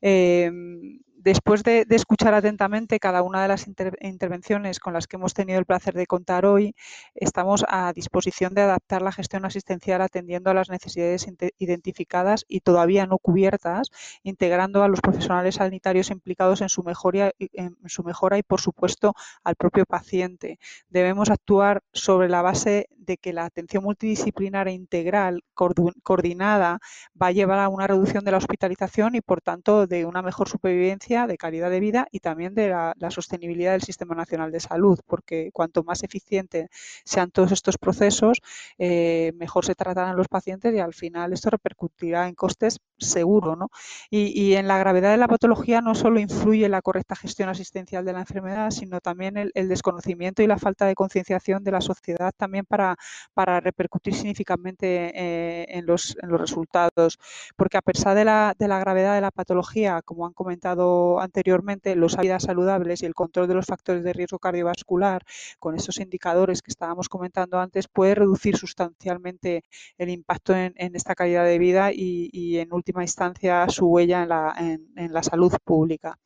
[0.00, 5.58] Em, después de, escuchar atentamente cada una de las intervenciones con las que hemos tenido
[5.58, 6.76] el placer de contar hoy,
[7.16, 11.26] estamos a disposición de adaptar la gestión asistencial atendiendo a las necesidades
[11.58, 13.90] identificadas y todavía no cubiertas,
[14.22, 19.14] integrando a los profesionales sanitarios implicados en su, mejora, en su mejora y, por supuesto,
[19.42, 20.60] al propio paciente.
[20.90, 26.78] Debemos actuar sobre la base de que la atención multidisciplinar e integral coordinada
[27.20, 30.48] va a llevar a una reducción de la hospitalización y, por tanto, de una mejor
[30.48, 34.98] supervivencia, de calidad de vida y también de la, sostenibilidad del Sistema Nacional de Salud,
[35.06, 36.68] porque cuanto más eficientes
[37.04, 38.42] sean todos estos procesos,
[38.78, 43.56] eh, mejor se tratarán los pacientes y al final esto repercutirá en costes seguro.
[43.56, 43.68] ¿no?
[44.10, 48.12] Y, en la gravedad de la patología no solo influye la correcta gestión asistencial de
[48.12, 52.64] la enfermedad, sino también el, desconocimiento y la falta de concienciación de la sociedad también
[52.64, 52.96] para,
[53.34, 57.18] para repercutir significativamente eh, en, los, en los resultados.
[57.56, 61.94] Porque a pesar de la, de la gravedad de la patología, como han comentado anteriormente,
[61.96, 65.22] los hábitos saludables y el control de los factores de riesgo cardiovascular
[65.58, 69.62] con esos indicadores que estábamos comentando antes puede reducir sustancialmente
[69.98, 74.54] el impacto en, esta calidad de vida y, en última instancia su huella en la,
[74.58, 76.18] en la salud pública.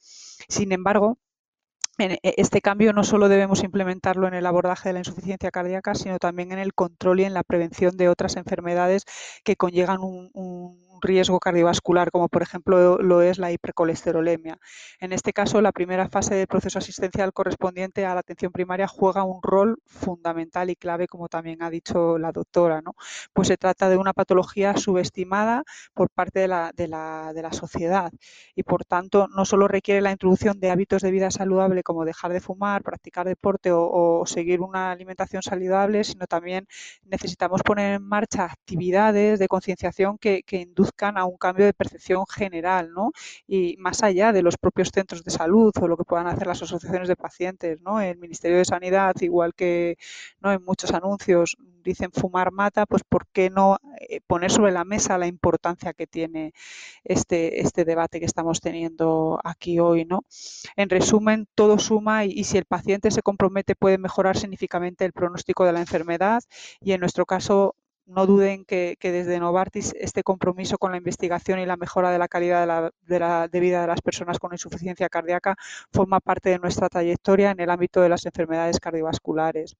[0.48, 1.18] Sin embargo,
[2.00, 6.18] e, este cambio no solo debemos implementarlo en el abordaje de la insuficiencia cardíaca, sino
[6.18, 9.04] también en el control y en la prevención de otras enfermedades
[9.44, 10.30] que conllevan un,
[11.00, 14.58] riesgo cardiovascular, como por ejemplo lo es la hipercolesterolemia.
[15.00, 19.24] En este caso, la primera fase del proceso asistencial correspondiente a la atención primaria juega
[19.24, 22.94] un rol fundamental y clave, como también ha dicho la doctora, ¿no?
[23.32, 25.64] Pues se trata de una patología subestimada
[25.94, 28.12] por parte de la, de la, de la sociedad
[28.54, 32.32] y, por tanto, no solo requiere la introducción de hábitos de vida saludable como dejar
[32.32, 36.66] de fumar, practicar deporte o, seguir una alimentación saludable, sino también
[37.02, 40.60] necesitamos poner en marcha actividades de concienciación que, que
[40.98, 43.12] a un cambio de percepción general, ¿no?
[43.46, 46.62] Y más allá de los propios centros de salud o lo que puedan hacer las
[46.62, 48.00] asociaciones de pacientes, ¿no?
[48.00, 49.96] El Ministerio de Sanidad, igual que
[50.40, 50.52] ¿no?
[50.52, 55.18] en muchos anuncios dicen fumar mata, pues ¿por qué no eh, poner sobre la mesa
[55.18, 56.52] la importancia que tiene
[57.04, 60.24] este, este debate que estamos teniendo aquí hoy, ¿no?
[60.76, 65.12] En resumen, todo suma y, y si el paciente se compromete puede mejorar significativamente el
[65.12, 66.42] pronóstico de la enfermedad
[66.80, 67.74] y en nuestro caso
[68.10, 72.28] no duden que, desde Novartis este compromiso con la investigación y la mejora de la
[72.28, 75.56] calidad de vida de las personas con insuficiencia cardíaca
[75.92, 79.76] forma parte de nuestra trayectoria en el ámbito de las enfermedades cardiovasculares.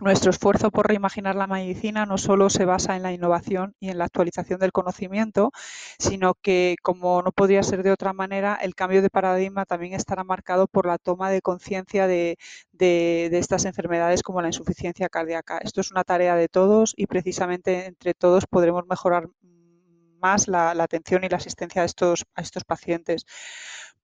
[0.00, 3.98] Nuestro esfuerzo por reimaginar la medicina no solo se basa en la innovación y en
[3.98, 5.52] la actualización del conocimiento,
[6.00, 10.24] sino que, como no podría ser de otra manera, el cambio de paradigma también estará
[10.24, 12.36] marcado por la toma de conciencia de,
[12.76, 15.58] estas enfermedades como la insuficiencia cardíaca.
[15.58, 19.28] Esto es una tarea de todos y precisamente entre todos podremos mejorar
[20.20, 22.24] más la, atención y la asistencia a estos,
[22.66, 23.26] pacientes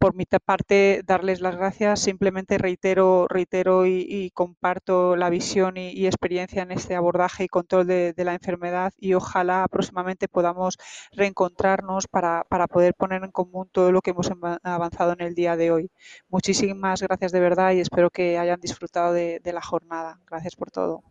[0.01, 2.01] por mi parte, darles las gracias.
[2.01, 8.14] Simplemente reitero, reitero y, comparto la visión y, experiencia en este abordaje y control de,
[8.16, 10.78] la enfermedad y ojalá próximamente podamos
[11.12, 14.31] reencontrarnos para, poder poner en común todo lo que hemos
[14.62, 15.90] avanzado en el día de hoy.
[16.28, 20.18] Muchísimas gracias de verdad y espero que hayan disfrutado de la jornada.
[20.27, 21.10] Gracias por todo.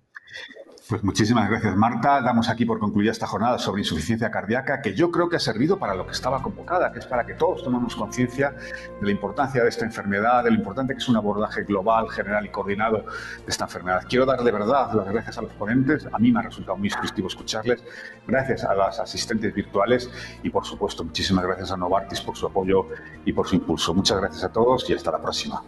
[0.89, 2.19] Pues muchísimas gracias, Marta.
[2.19, 5.77] Damos aquí por concluida esta jornada sobre insuficiencia cardíaca, que yo creo que ha servido
[5.77, 8.55] para lo que estaba convocada, que es para que todos tomemos conciencia
[8.99, 12.43] de la importancia de esta enfermedad, de lo importante que es un abordaje global, general
[12.43, 14.03] y coordinado de esta enfermedad.
[14.09, 16.07] Quiero dar de verdad las gracias a los ponentes.
[16.11, 17.83] A mí me ha resultado muy instructivo escucharles.
[18.25, 20.09] Gracias a las asistentes virtuales
[20.41, 22.87] y, por supuesto, muchísimas gracias a Novartis por su apoyo
[23.25, 23.93] y por su impulso.
[23.93, 25.61] Muchas gracias a todos y hasta la próxima.